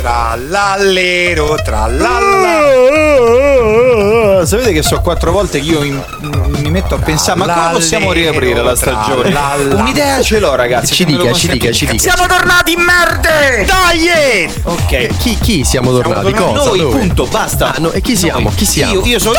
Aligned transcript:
Tra 0.00 0.34
l'allero, 0.48 1.56
tra 1.62 1.86
l'alla. 1.86 2.58
Sapete 4.46 4.72
che 4.72 4.82
so 4.82 5.00
quattro 5.00 5.30
volte 5.30 5.60
che 5.60 5.66
io 5.66 5.82
in- 5.82 6.02
mi 6.62 6.70
metto 6.70 6.94
a 6.94 6.98
pensare, 6.98 7.38
ma 7.38 7.44
come 7.52 7.72
possiamo 7.72 8.10
riaprire 8.12 8.62
la 8.62 8.74
stagione? 8.74 9.30
Un'idea 9.74 10.22
ce 10.22 10.38
l'ho, 10.38 10.54
ragazzi. 10.54 10.94
Ci 10.94 11.04
dica, 11.04 11.32
ci 11.34 11.48
dica, 11.48 11.70
ci 11.70 11.84
dica. 11.84 12.00
Siamo 12.14 12.26
tornati, 12.26 12.74
merde! 12.76 13.66
Dai! 13.66 14.50
Ok. 14.62 15.18
Chi, 15.18 15.36
chi 15.38 15.64
siamo 15.64 15.90
tornati? 15.92 16.32
tornati 16.32 16.42
Cosa? 16.54 16.64
noi, 16.68 16.78
Dove? 16.78 16.98
punto, 16.98 17.26
basta. 17.26 17.74
Ah, 17.74 17.78
no, 17.78 17.90
e 17.92 18.00
chi 18.00 18.16
siamo? 18.16 18.40
Noi. 18.48 18.54
Chi 18.54 18.64
siamo? 18.64 18.92
Io, 18.94 19.04
io 19.04 19.18
sono. 19.18 19.34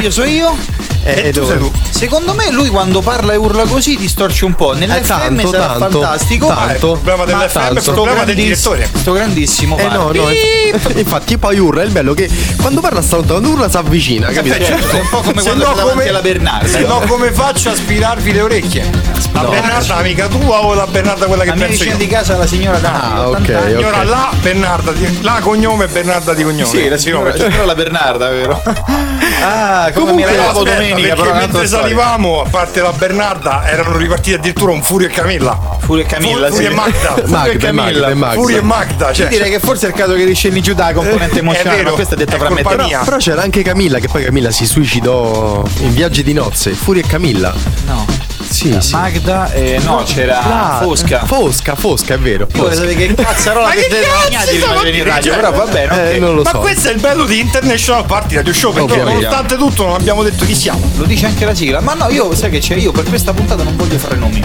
Io 0.00 0.10
sono 0.10 0.26
io. 0.26 0.56
Eh, 1.06 1.28
E 1.28 1.32
tu 1.32 1.44
sei 1.46 1.58
tu. 1.58 1.70
Secondo 1.90 2.34
me 2.34 2.50
lui 2.50 2.68
quando 2.68 3.00
parla 3.00 3.32
e 3.32 3.36
urla 3.36 3.62
così 3.64 3.96
distorce 3.96 4.44
un 4.44 4.54
po'. 4.54 4.74
Nell'FM 4.74 4.94
Eh, 4.96 5.06
tanto, 5.06 5.48
sarà 5.50 5.66
tanto, 5.78 6.00
fantastico. 6.00 6.46
tanto. 6.48 6.92
Il 6.94 6.98
problema 7.00 7.24
Ma 7.24 7.24
dell'FM 7.40 7.58
è 7.60 7.70
il 7.72 7.80
sto 7.80 7.92
problema 7.92 8.24
del 8.24 8.34
direttore. 8.34 8.88
Sto 8.92 9.12
grandissimo. 9.12 9.78
Eh 9.78 9.88
no, 9.88 10.10
no, 10.12 10.28
inf- 10.30 10.96
infatti 10.96 11.38
poi 11.38 11.58
urla, 11.58 11.82
è 11.82 11.84
il 11.84 11.92
bello 11.92 12.12
che 12.14 12.28
quando 12.60 12.80
parla 12.80 13.02
sta 13.02 13.16
lontano, 13.16 13.38
quando 13.40 13.56
urla 13.56 13.70
si 13.70 13.76
avvicina, 13.76 14.28
capito? 14.30 14.56
Eh, 14.56 14.64
certo, 14.64 14.96
è 14.96 15.00
un 15.00 15.08
po' 15.08 15.20
come 15.20 15.40
Se 15.40 15.48
quando 15.50 15.64
no 15.64 15.72
come- 15.88 16.08
alla 16.08 16.20
Bernarda. 16.20 16.66
Se 16.68 16.80
no, 16.80 17.00
come 17.06 17.32
faccio 17.32 17.70
a 17.70 17.74
spirarvi 17.74 18.32
le 18.32 18.40
orecchie? 18.40 18.90
La 19.32 19.42
No. 19.42 19.50
Bernarda 19.50 19.96
amica 19.96 20.26
tua 20.28 20.64
o 20.64 20.74
la 20.74 20.86
Bernarda 20.86 21.26
quella 21.26 21.42
che 21.44 21.50
La 21.50 21.54
mia 21.56 21.66
penso 21.66 21.82
vicina 21.84 21.98
io? 21.98 22.04
di 22.04 22.10
casa 22.10 22.36
la 22.36 22.46
signora 22.46 22.78
Dani. 22.78 22.98
Ah, 23.02 23.28
80 23.28 23.52
ok, 23.58 23.62
ok. 23.64 23.76
Signora 23.76 24.02
la 24.04 24.30
Bernarda, 24.40 24.92
la 25.20 25.38
cognome 25.40 25.84
e 25.84 25.88
Bernarda 25.88 26.34
di 26.34 26.42
cognome. 26.42 26.64
Sì, 26.66 26.88
la 26.88 26.96
signora, 26.96 27.34
la 27.36 27.64
la 27.64 27.74
Bernarda, 27.74 28.28
vero? 28.30 28.62
Ah, 29.42 29.90
come 29.92 30.12
mi 30.12 30.22
Comunque, 30.22 30.24
arrivavo 30.24 30.58
aspetta, 30.60 30.76
domenica, 30.96 31.14
perché 31.14 31.30
però 31.30 31.46
mentre 31.46 31.66
salivamo, 31.66 32.40
a 32.42 32.48
parte 32.48 32.80
la 32.80 32.92
Bernarda, 32.92 33.68
erano 33.68 33.96
ripartiti 33.96 34.34
addirittura 34.34 34.72
un 34.72 34.82
Furio 34.82 35.08
e 35.08 35.10
Camilla. 35.10 35.58
Furia 35.80 36.04
e 36.04 36.06
Camilla, 36.06 36.48
Furio 36.48 36.54
sì. 36.56 36.64
e 36.64 36.74
Magda. 36.74 37.08
Furia 37.14 37.24
e 37.24 37.28
Magda, 37.28 37.58
Camilla. 37.58 37.82
Magda, 37.82 38.14
Magda. 38.14 38.34
Furio 38.40 38.58
e 38.58 38.62
Magda, 38.62 39.12
cioè. 39.12 39.24
Io 39.24 39.30
direi 39.30 39.50
che 39.50 39.60
forse 39.60 39.86
è 39.86 39.88
il 39.90 39.94
caso 39.94 40.14
che 40.14 40.24
riscendi 40.24 40.60
giù 40.60 40.74
dalla 40.74 40.92
componente 40.92 41.38
emozionale, 41.38 41.74
è 41.76 41.78
vero, 41.78 41.90
ma 41.90 41.94
questa 41.96 42.14
è 42.14 42.18
detta 42.18 42.38
fra 42.38 42.50
me 42.50 42.60
e 42.60 42.76
mia. 42.84 43.00
Però 43.04 43.16
c'era 43.16 43.42
anche 43.42 43.62
Camilla, 43.62 43.98
che 43.98 44.08
poi 44.08 44.24
Camilla 44.24 44.50
si 44.50 44.66
suicidò 44.66 45.62
in 45.80 45.94
viaggi 45.94 46.22
di 46.22 46.32
nozze. 46.32 46.72
Furia 46.72 47.02
e 47.02 47.06
Camilla. 47.06 47.54
No. 47.86 48.24
Sì, 48.48 48.76
sì. 48.80 48.92
Magda, 48.92 49.50
eh, 49.52 49.80
no, 49.82 50.04
c'era 50.06 50.40
Ah, 50.40 50.78
Fosca. 50.80 51.24
Fosca, 51.24 51.74
Fosca, 51.74 52.14
è 52.14 52.18
vero. 52.18 52.46
Io 52.54 52.62
Fosca. 52.62 52.74
sapere 52.74 52.94
che 52.94 53.14
cazzarola 53.14 53.66
Ma 53.66 53.72
che 53.72 53.88
cazzo 54.30 54.50
di 54.52 54.58
fare 54.58 54.90
in 54.90 55.04
radio, 55.04 55.34
però 55.34 55.50
va 55.52 55.64
bene, 55.64 56.10
Eh, 56.10 56.14
ok. 56.14 56.20
non 56.20 56.34
lo 56.36 56.42
Ma 56.42 56.50
so. 56.50 56.58
questo 56.58 56.88
è 56.88 56.92
il 56.92 57.00
bello 57.00 57.24
di 57.24 57.40
International 57.40 58.06
Party 58.06 58.36
Radio 58.36 58.52
Show, 58.54 58.72
perché 58.72 58.92
Ovviamente. 58.92 59.24
nonostante 59.24 59.56
tutto 59.56 59.84
non 59.86 59.94
abbiamo 59.96 60.22
detto 60.22 60.44
chi 60.44 60.54
siamo. 60.54 60.85
Lo 60.94 61.04
dice 61.04 61.26
anche 61.26 61.44
la 61.44 61.54
sigla, 61.54 61.80
ma 61.80 61.94
no, 61.94 62.08
io 62.08 62.34
sai 62.34 62.50
che 62.50 62.58
c'è, 62.58 62.76
io 62.76 62.92
per 62.92 63.04
questa 63.04 63.32
puntata 63.32 63.62
non 63.62 63.76
voglio 63.76 63.98
fare 63.98 64.16
nomi. 64.16 64.40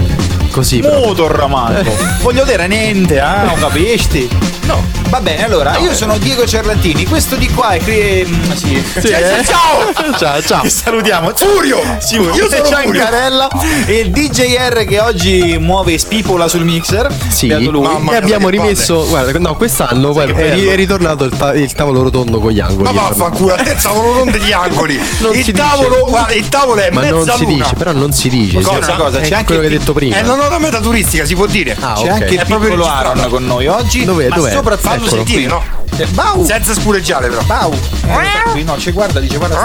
Così, 0.52 0.80
però. 0.80 1.00
Motor 1.00 1.32
Ramango. 1.32 1.96
voglio 2.22 2.44
dire 2.44 2.68
niente, 2.68 3.20
ah, 3.20 3.44
non 3.44 3.56
capisci? 3.60 4.28
No. 4.66 4.84
Va 5.10 5.20
bene, 5.20 5.44
allora, 5.44 5.78
io 5.80 5.94
sono 5.94 6.18
Diego 6.18 6.46
Cerlantini, 6.46 7.06
questo 7.06 7.36
di 7.36 7.50
qua 7.50 7.72
è 7.72 7.82
qui. 7.82 8.26
mm, 8.26 8.52
sì. 8.52 8.82
Sì, 9.00 9.08
eh? 9.08 9.44
Ciao! 9.44 10.16
Ciao, 10.18 10.42
ciao. 10.42 10.70
Salutiamo. 10.70 11.32
Furio! 11.36 11.82
Simone 12.00 12.36
Io 12.38 12.50
sono 12.50 12.64
Furio! 12.64 13.02
Ciancarella 13.02 13.50
e 13.86 14.00
il 14.00 14.12
DJR 14.12 14.86
che 14.86 15.00
oggi 15.02 15.58
muove 15.60 15.98
spipola 15.98 16.48
sul 16.48 16.64
mixer. 16.64 17.14
Sì. 17.28 17.48
Mamma 17.48 18.14
e 18.14 18.16
abbiamo 18.16 18.48
rimesso, 18.48 19.06
guarda, 19.08 19.38
no, 19.40 19.56
quest'anno 19.56 20.14
guarda, 20.14 20.40
è, 20.40 20.75
ritornato 20.75 21.25
il, 21.25 21.36
ta- 21.36 21.54
il 21.54 21.74
tavolo 21.74 22.04
rotondo 22.04 22.40
con 22.40 22.52
gli 22.52 22.59
angoli. 22.62 22.84
Ma 22.84 22.92
vaffanculo, 22.92 23.56
te 23.56 23.75
tavolo 23.81 24.14
non 24.14 24.31
degli 24.31 24.52
angoli. 24.52 25.00
Non 25.22 25.31
il 25.31 25.38
dice. 25.38 25.52
tavolo, 25.52 26.06
guarda, 26.08 26.34
il 26.34 26.48
tavolo 26.50 26.81
è 26.81 26.90
Ma 26.90 27.08
non 27.09 27.25
si 27.30 27.44
luna. 27.44 27.64
dice, 27.64 27.75
però 27.75 27.92
non 27.92 28.12
si 28.12 28.30
dice. 28.30 28.59
Ma 28.59 28.70
cosa? 28.70 28.94
Cosa, 28.94 29.20
c'è 29.20 29.34
anche 29.34 29.46
quello 29.46 29.62
che 29.62 29.68
il 29.68 29.74
hai 29.74 29.80
detto 29.80 29.94
prima. 29.94 30.16
È 30.16 30.24
nota 30.41 30.59
meta 30.59 30.79
turistica, 30.79 31.25
si 31.25 31.35
può 31.35 31.46
dire. 31.46 31.75
Ah, 31.79 31.94
C'è 31.94 32.03
ok. 32.03 32.09
anche 32.09 32.34
il 32.34 32.40
È 32.40 32.46
proprio 32.46 32.69
piccolo 32.72 32.84
registrato. 32.88 33.18
Aaron 33.19 33.29
con 33.31 33.46
noi 33.46 33.68
oggi. 33.68 34.06
Dov'è? 34.06 34.28
ma 34.28 34.35
Dov'è? 34.35 34.52
soprattutto 34.52 34.88
Fallo 34.90 35.06
Eccolo. 35.06 35.16
sentire, 35.25 35.47
no? 35.47 35.63
Eh, 35.97 36.06
Bau! 36.07 36.46
Senza 36.46 36.74
spureggiare 36.74 37.29
però. 37.29 37.41
Bau! 37.44 37.74
Eh, 37.74 38.50
qui 38.51 38.63
no, 38.63 38.78
ci 38.80 38.91
guarda, 38.91 39.19
dice 39.19 39.38
guarda. 39.38 39.59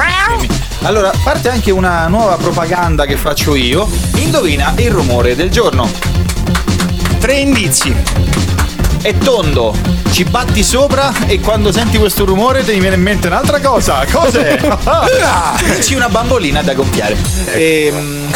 Allora, 0.82 1.10
parte 1.22 1.48
anche 1.48 1.70
una 1.70 2.06
nuova 2.09 2.36
propaganda 2.36 3.06
che 3.06 3.16
faccio 3.16 3.54
io. 3.54 3.88
Indovina 4.16 4.72
il 4.76 4.91
rumore 4.91 5.34
del 5.34 5.50
giorno. 5.50 5.88
Tre 7.19 7.34
indizi. 7.34 7.94
È 9.00 9.16
tondo, 9.19 9.72
ci 10.10 10.25
batti 10.25 10.65
sopra 10.65 11.12
e 11.26 11.38
quando 11.41 11.70
senti 11.70 11.97
questo 11.97 12.25
rumore 12.25 12.65
ti 12.65 12.76
viene 12.78 12.97
in 12.97 13.03
mente 13.03 13.28
un'altra 13.28 13.60
cosa. 13.60 14.04
Cos'è? 14.10 14.59
Dici 15.76 15.94
una 15.94 16.09
bambolina 16.09 16.60
da 16.62 16.75
gonfiare. 16.75 17.16
Ehm, 17.54 18.28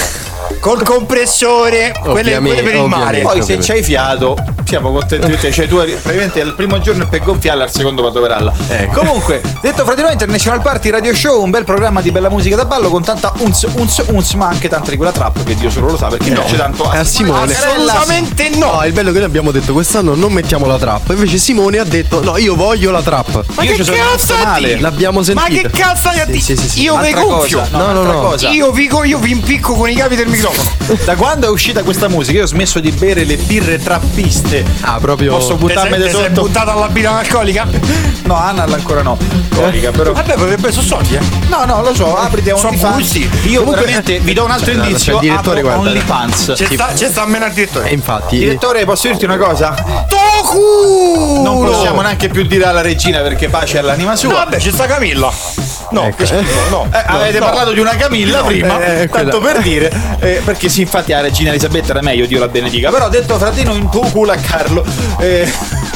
Col 0.61 0.83
compressore, 0.83 1.95
quelle, 2.03 2.39
quelle 2.39 2.63
per 2.63 2.75
il 2.75 2.85
mare. 2.85 3.21
poi 3.23 3.43
se 3.43 3.57
c'hai 3.59 3.83
fiato, 3.83 4.37
siamo 4.67 4.93
contenti 4.93 5.27
di 5.27 5.39
te. 5.39 5.51
Cioè, 5.51 5.67
tu 5.67 5.77
praticamente 5.77 6.41
il 6.41 6.55
primo 6.55 6.79
giorno 6.81 7.05
è 7.05 7.07
per 7.07 7.23
gonfiarla, 7.23 7.65
al 7.65 7.73
secondo 7.73 8.03
per 8.03 8.13
troverla. 8.13 8.53
Ecco. 8.69 9.01
Comunque, 9.01 9.41
detto 9.63 9.85
fra 9.85 9.95
di 9.95 10.03
noi, 10.03 10.13
International 10.13 10.61
Party 10.61 10.91
Radio 10.91 11.15
Show, 11.15 11.43
un 11.43 11.49
bel 11.49 11.65
programma 11.65 12.03
di 12.03 12.11
bella 12.11 12.29
musica 12.29 12.57
da 12.57 12.67
ballo 12.67 12.91
con 12.91 13.03
tanta 13.03 13.33
uns, 13.39 13.67
uns, 13.73 14.03
uns, 14.09 14.35
ma 14.35 14.49
anche 14.49 14.69
tanta 14.69 14.91
di 14.91 14.97
quella 14.97 15.13
trap 15.13 15.43
che 15.45 15.55
Dio 15.55 15.71
solo 15.71 15.93
lo 15.93 15.97
sa 15.97 16.09
perché 16.09 16.29
non 16.29 16.45
c'è 16.45 16.57
tanto 16.57 16.91
È 16.91 16.99
a 16.99 17.05
Simone. 17.05 17.55
Assolutamente 17.55 18.51
no. 18.51 18.73
No, 18.73 18.85
il 18.85 18.93
bello 18.93 19.13
che 19.13 19.19
noi 19.19 19.27
abbiamo 19.27 19.51
detto 19.53 19.73
quest'anno 19.73 20.15
non 20.15 20.31
mettiamo 20.31 20.67
la 20.67 20.77
trap. 20.77 21.09
Invece 21.09 21.39
Simone 21.39 21.79
ha 21.79 21.85
detto 21.85 22.23
no, 22.23 22.37
io 22.37 22.55
voglio 22.55 22.91
la 22.91 23.01
trap. 23.01 23.45
Ma 23.55 23.63
Io 23.63 23.77
che 23.77 23.85
ci 23.85 23.91
cazzo 23.93 24.35
a 24.35 24.45
male. 24.45 24.79
L'abbiamo 24.79 25.21
Ma 25.21 25.25
sentita. 25.25 25.69
che 25.69 25.71
cazzo 25.71 26.09
hai 26.09 26.21
a 26.21 26.27
Sì, 26.27 26.39
sì, 26.39 26.57
sì, 26.57 26.69
sì. 26.69 26.83
Io 26.83 26.99
vi 26.99 27.13
gonfio. 27.13 27.67
No, 27.71 27.93
no, 27.93 28.03
no. 28.03 28.21
cosa. 28.21 28.51
Io 28.51 28.71
vi, 28.71 28.91
io 29.05 29.19
vi 29.19 29.31
impicco 29.31 29.75
con 29.75 29.89
i 29.89 29.95
cavi 29.95 30.17
del 30.17 30.27
microfono. 30.29 30.50
Da 31.05 31.15
quando 31.15 31.47
è 31.47 31.51
uscita 31.51 31.83
questa 31.83 32.09
musica 32.09 32.39
io 32.39 32.45
ho 32.45 32.49
smesso 32.49 32.81
di 32.81 32.91
bere 32.91 33.25
le 33.25 33.37
birre 33.37 33.79
trappiste. 33.79 34.65
Ah, 34.81 34.99
proprio. 35.01 35.33
Posso 35.35 35.55
buttarmi 35.57 35.97
da 35.97 36.05
te 36.05 36.11
sei 36.11 36.25
sotto? 36.27 36.43
buttata 36.43 36.73
alla 36.73 36.89
birra 36.89 37.19
alcolica? 37.19 37.67
No, 38.25 38.35
Anna 38.35 38.65
ancora 38.65 39.03
no. 39.03 39.17
Colica, 39.55 39.91
però. 39.91 40.13
Vabbè, 40.13 40.35
potrebbe 40.35 40.73
sono 40.73 40.87
soldi, 40.87 41.15
eh. 41.15 41.21
No, 41.49 41.65
no, 41.65 41.83
lo 41.83 41.95
so, 41.95 42.17
aprite 42.17 42.51
a 42.53 42.57
Sono 42.57 42.69
OnlyFans. 42.71 42.95
gusti. 42.97 43.31
Io 43.45 43.59
Comunque- 43.61 43.81
veramente 43.85 44.19
vi 44.21 44.33
do 44.33 44.45
un 44.45 44.51
altro 44.51 44.73
no, 44.75 44.83
indizio. 44.85 45.13
c'è 45.19 45.25
il 45.25 45.31
direttore, 45.31 45.61
apro 45.61 45.73
guarda. 45.73 45.89
OnlyFans. 45.91 46.53
C'è 46.57 46.67
sta, 46.73 46.91
c'è 46.95 47.09
sta 47.09 47.25
menare 47.27 47.47
il 47.47 47.51
E 47.51 47.55
direttore. 47.55 47.91
infatti. 47.91 48.39
Direttore, 48.39 48.85
posso 48.85 49.07
dirti 49.09 49.25
una 49.25 49.37
cosa? 49.37 50.07
Toku! 50.55 51.43
Non 51.43 51.65
possiamo 51.65 52.01
neanche 52.01 52.29
più 52.29 52.45
dire 52.45 52.65
alla 52.65 52.81
regina 52.81 53.21
perché 53.21 53.49
pace 53.49 53.79
all'anima 53.79 54.11
No, 54.11 54.17
sua. 54.17 54.33
vabbè, 54.33 54.57
c'è 54.59 54.71
sta 54.71 54.87
Camilla. 54.87 55.31
No, 55.91 56.05
Ecco. 56.05 56.17
che 56.19 56.27
schifo, 56.27 56.69
no. 56.71 56.87
Eh, 56.93 57.03
avete 57.05 57.39
no. 57.41 57.47
parlato 57.47 57.73
di 57.73 57.81
una 57.81 57.97
Camilla 57.97 58.43
prima, 58.43 58.81
eh, 58.81 59.03
eh, 59.03 59.09
tanto 59.09 59.39
quella- 59.39 59.53
per 59.55 59.63
dire, 59.63 59.93
eh, 60.21 60.40
perché 60.41 60.69
sì, 60.69 60.81
infatti 60.83 61.13
la 61.13 61.21
regina 61.21 61.51
Elisabetta 61.51 61.91
era 61.91 62.03
meglio, 62.03 62.27
Dio 62.27 62.39
la 62.39 62.49
benedica. 62.49 62.91
Però 62.91 63.09
detto 63.09 63.39
fratino 63.39 63.75
in 63.75 63.89
tuo 63.91 64.03
culo 64.11 64.33
a 64.33 64.37
Carlo. 64.37 64.85
eh, 65.19 65.51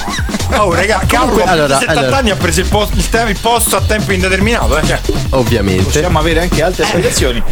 Oh, 0.57 0.73
raga, 0.73 1.03
Carlo 1.07 1.43
a 1.43 1.51
allora, 1.51 1.79
70 1.79 2.01
allora. 2.01 2.17
anni 2.19 2.31
ha 2.31 2.37
preso 2.37 2.61
il, 2.61 2.67
posto- 2.69 2.95
il 2.97 3.39
posto 3.41 3.77
a 3.77 3.81
tempo 3.81 4.13
indeterminato, 4.13 4.79
eh. 4.79 4.87
Cioè, 4.87 5.01
Ovviamente. 5.31 5.83
possiamo 5.83 6.19
avere 6.19 6.41
anche 6.43 6.63
altre 6.63 6.85
spiegazioni. 6.85 7.43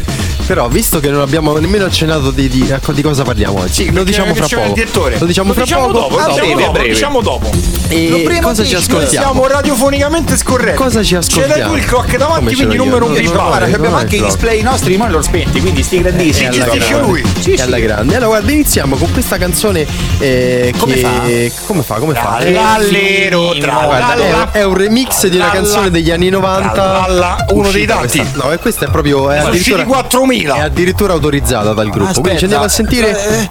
Però, 0.52 0.68
visto 0.68 1.00
che 1.00 1.08
non 1.08 1.22
abbiamo 1.22 1.56
nemmeno 1.56 1.86
accennato 1.86 2.30
di, 2.30 2.46
di, 2.46 2.68
ecco, 2.68 2.92
di 2.92 3.00
cosa 3.00 3.22
parliamo 3.22 3.60
oggi, 3.60 3.86
lo 3.86 3.92
perché 3.92 4.04
diciamo 4.10 4.34
fra 4.34 4.46
poco. 4.46 4.66
il 4.66 4.72
direttore. 4.74 5.18
Lo 5.18 5.24
diciamo 5.24 5.52
fra 5.54 5.64
poco. 5.64 5.92
dopo, 5.92 6.18
A 6.18 6.26
lo 6.26 6.32
diciamo 6.34 6.34
breve, 6.34 6.52
a 6.52 6.56
dopo, 6.56 6.66
lo 6.66 6.72
breve. 6.72 6.88
diciamo 6.92 7.20
dopo. 7.22 7.50
E 7.88 8.08
Lo 8.10 8.20
prima 8.20 8.40
cosa 8.42 8.62
ci 8.62 8.74
ascoltiamo? 8.74 9.26
Siamo 9.32 9.46
radiofonicamente 9.46 10.36
scorretti. 10.36 10.76
Cosa 10.76 11.02
ci 11.02 11.08
Ce 11.08 11.16
ascoltiamo? 11.16 11.54
l'hai 11.56 11.70
tu 11.70 11.76
il 11.76 11.84
clock 11.86 12.16
davanti, 12.18 12.38
Come 12.40 12.50
ce 12.50 12.56
quindi 12.56 12.76
numero 12.76 13.04
un 13.06 13.12
Non 13.12 13.20
di 13.22 13.26
ce. 13.26 13.32
Guarda, 13.32 13.64
abbiamo 13.76 13.96
anche 13.96 14.16
i 14.16 14.22
display 14.22 14.60
nostri, 14.60 14.96
ma 14.98 15.08
li 15.08 15.22
spenti, 15.22 15.60
quindi 15.60 15.82
sti 15.82 16.02
grandissimi. 16.02 16.50
Gestisce 16.50 16.88
grande. 16.88 17.06
lui. 17.06 17.24
Sì, 17.40 17.56
sì. 17.56 17.62
alla 17.62 17.78
grande. 17.78 18.14
Allora, 18.16 18.26
guarda, 18.26 18.52
iniziamo 18.52 18.96
con 18.96 19.10
questa 19.10 19.38
canzone. 19.38 19.86
eh, 20.18 20.74
Come 20.76 20.94
che... 20.94 21.50
fa? 21.54 21.62
Come 21.64 21.82
fa? 21.82 21.94
Come 21.94 22.14
fa? 22.14 22.44
L'allero 22.50 23.54
tra 23.58 24.50
è, 24.52 24.64
un 24.64 24.74
remix 24.74 25.26
di 25.28 25.36
una 25.36 25.50
canzone 25.50 25.90
degli 25.90 26.10
anni 26.10 26.28
90. 26.28 26.72
tralla- 26.72 27.46
uno 27.52 27.70
dei 27.70 27.86
questa- 27.86 28.26
no, 28.34 28.52
e 28.52 28.58
questa 28.58 28.84
è 28.84 28.90
proprio. 28.90 29.30
È 29.30 29.38
usciti 29.38 29.72
addirittura, 29.72 29.84
4000. 29.84 30.41
È 30.42 30.60
addirittura 30.60 31.12
autorizzata 31.12 31.72
dal 31.72 31.88
gruppo. 31.90 32.20
Quindi 32.20 32.38
ci 32.38 32.44
andiamo 32.44 32.64
a 32.64 32.68
sentire 32.68 33.48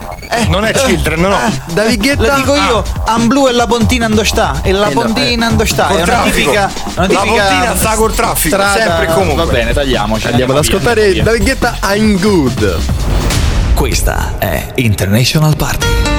Non 0.48 0.66
è 0.66 0.72
Children, 0.72 1.20
no. 1.22 1.38
David 1.74 2.02
Guetta. 2.02 2.28
La 2.28 2.36
dico 2.36 2.56
io, 2.56 2.84
Am 3.06 3.28
Blu 3.28 3.48
e 3.48 3.52
la 3.54 3.68
pontina 3.68 4.06
ando 4.06 4.24
sta. 4.24 4.60
E 4.62 4.72
la 4.72 4.88
Eh 4.90 4.94
no, 4.94 5.02
pontina 5.02 5.48
ando 5.48 5.66
sta. 5.66 5.86
Col 5.86 5.98
È 5.98 6.04
una 6.04 6.22
tipica. 6.24 6.72
Una 6.96 7.02
La 7.02 7.08
tipica 7.08 7.24
pontina 7.24 7.76
sta 7.76 7.96
col 7.96 8.14
traffico, 8.14 8.56
strada- 8.56 8.80
sempre 8.80 9.08
e 9.08 9.14
comunque. 9.14 9.46
Va 9.46 9.52
bene, 9.52 9.74
tagliamoci. 9.74 10.28
Andiamo 10.28 10.54
ad 10.54 10.60
ascoltare 10.60 11.12
via. 11.12 11.24
Guetta 11.24 11.78
I'm 11.84 12.20
Good. 12.20 12.80
Questa 13.74 14.34
è 14.38 14.68
International 14.76 15.56
Party. 15.56 16.11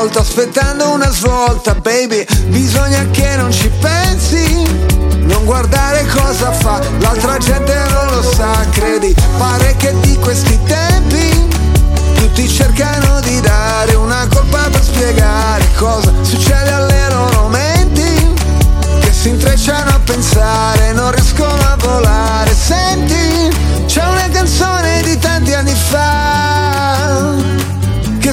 Volta, 0.00 0.20
aspettando 0.20 0.88
una 0.92 1.10
svolta, 1.10 1.74
baby, 1.74 2.24
bisogna 2.46 3.06
che 3.10 3.36
non 3.36 3.52
ci 3.52 3.70
pensi, 3.80 4.62
non 5.24 5.44
guardare 5.44 6.06
cosa 6.06 6.50
fa, 6.52 6.80
l'altra 7.00 7.36
gente 7.36 7.74
non 7.90 8.06
lo 8.14 8.22
sa, 8.22 8.64
credi, 8.70 9.14
pare 9.36 9.76
che 9.76 9.94
di 10.00 10.16
questi 10.16 10.58
tempi 10.64 11.48
tutti 12.14 12.48
cercano 12.48 13.09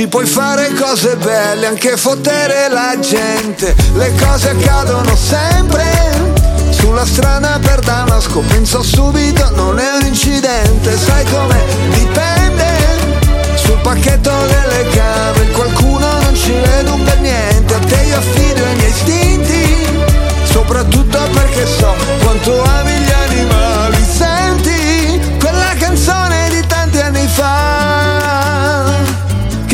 ci 0.00 0.08
puoi 0.08 0.24
fare 0.24 0.72
cose 0.72 1.14
belle, 1.16 1.66
anche 1.66 1.94
fottere 1.98 2.70
la 2.70 2.98
gente. 2.98 3.74
Le 3.96 4.10
cose 4.14 4.48
accadono 4.48 5.14
sempre, 5.14 5.84
sulla 6.70 7.04
strada 7.04 7.58
per 7.60 7.80
Damasco, 7.80 8.40
penso 8.48 8.82
subito, 8.82 9.50
non 9.56 9.78
è 9.78 9.92
un 10.00 10.06
incidente, 10.06 10.96
sai 10.96 11.22
come 11.26 11.62
dipende. 11.92 12.64
Sul 13.56 13.78
pacchetto 13.82 14.30
delle 14.46 14.88
gambe, 14.94 15.50
qualcuno 15.50 16.10
non 16.22 16.34
ci 16.34 16.52
un 16.52 17.04
bel 17.04 17.20
niente, 17.20 17.74
a 17.74 17.78
te 17.80 18.02
io 18.06 18.16
affido 18.16 18.64
i 18.64 18.74
miei 18.76 18.88
istinti, 18.88 19.86
soprattutto 20.44 21.18
perché 21.34 21.66
so 21.66 21.94
quanto 22.22 22.62
ami 22.62 22.92
gli 22.92 23.12
animali. 23.28 23.69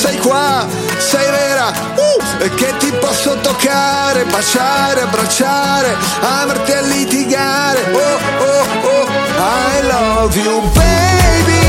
sei 0.00 0.16
qua, 0.16 0.66
sei 0.96 1.30
vera, 1.30 1.68
uh, 1.68 2.42
e 2.42 2.48
che 2.54 2.74
ti 2.78 2.90
posso 2.92 3.36
toccare, 3.42 4.24
baciare, 4.24 5.02
abbracciare, 5.02 5.94
amarti 6.22 6.70
e 6.72 6.82
litigare. 6.84 7.80
Oh, 7.92 8.18
oh, 8.44 8.88
oh, 8.88 9.06
I 9.36 9.86
love 9.86 10.40
you, 10.40 10.62
baby, 10.72 11.59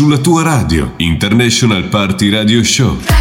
Sulla 0.00 0.16
tua 0.16 0.42
radio, 0.42 0.94
International 0.96 1.86
Party 1.88 2.30
Radio 2.30 2.62
Show. 2.62 3.19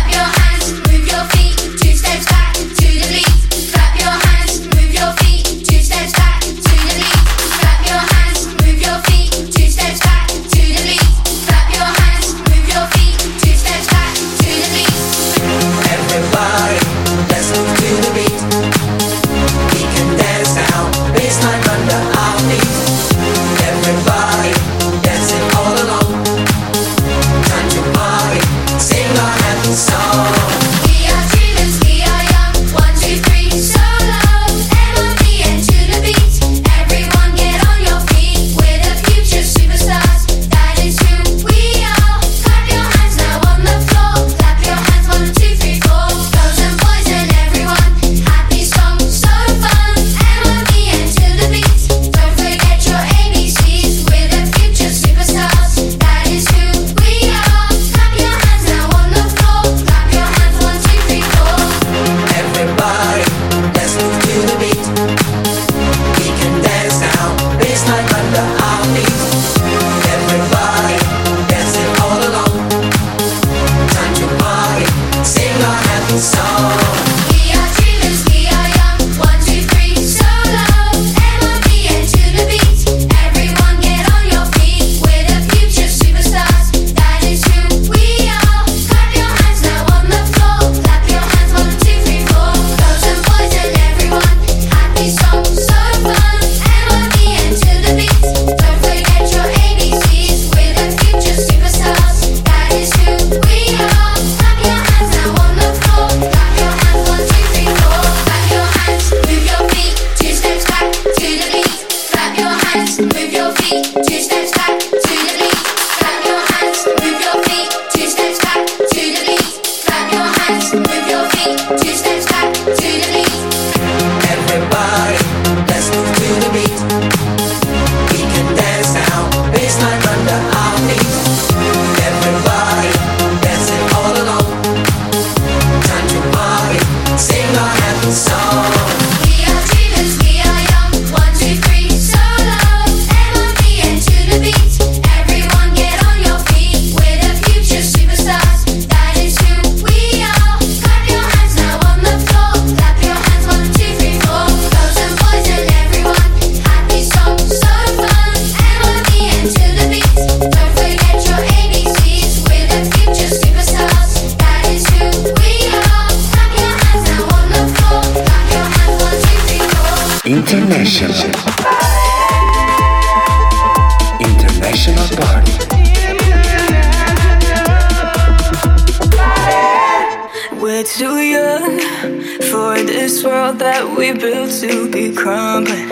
Crumbling. 185.15 185.89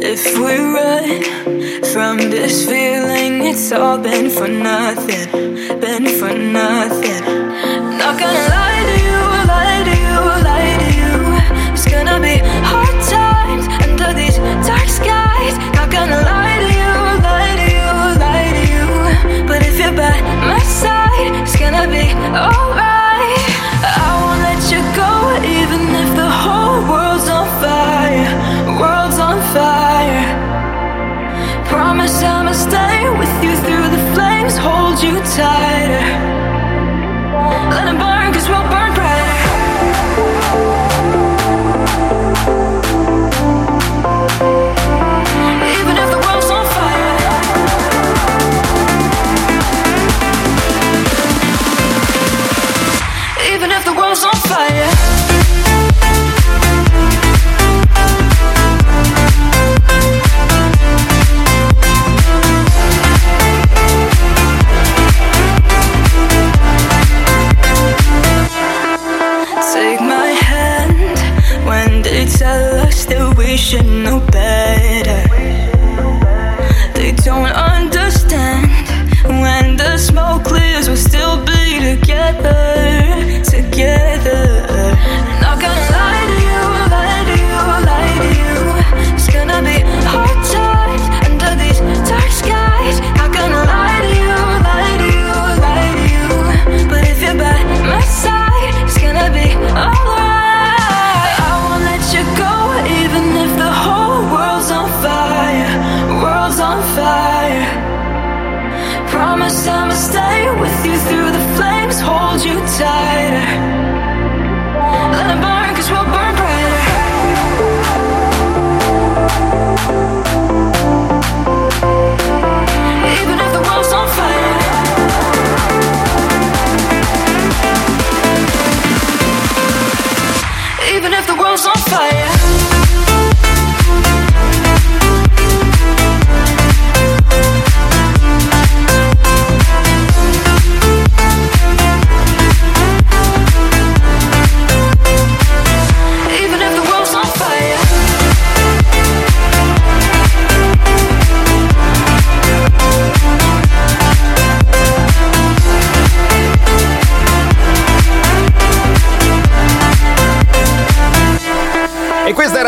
If 0.00 0.24
we 0.38 0.56
run 0.58 1.22
from 1.92 2.18
this 2.30 2.66
feeling, 2.66 3.46
it's 3.46 3.72
all 3.72 3.98
been 3.98 4.30
for 4.30 4.48
nothing, 4.48 5.26
been 5.80 6.06
for 6.18 6.32
nothing. 6.32 7.22
Not 7.98 8.18
gonna 8.18 8.48
lie 8.56 8.82
to 8.90 8.96
you, 9.08 9.20
lie 9.52 9.82
to 9.88 9.94
you, 10.06 10.18
lie 10.48 10.76
to 10.82 10.90
you. 11.00 11.14
It's 11.72 11.86
gonna 11.86 12.20
be 12.20 12.38
hard 12.70 12.96
times 13.08 13.66
under 13.84 14.12
these 14.12 14.38
dark 14.66 14.88
skies. 14.88 15.54
Not 15.74 15.90
gonna 15.90 16.20
lie 16.22 16.58
to 16.64 16.70
you, 16.80 16.94
lie 17.26 17.54
to 17.60 17.66
you, 17.78 17.90
lie 18.24 18.50
to 18.58 18.64
you. 18.74 19.46
But 19.46 19.62
if 19.62 19.78
you're 19.78 19.92
by 19.92 20.20
my 20.46 20.62
side, 20.62 21.32
it's 21.42 21.56
gonna 21.56 21.88
be 21.88 22.12
alright. 22.36 23.07
You 35.02 35.12
tighter. 35.20 36.08
Let 37.70 38.07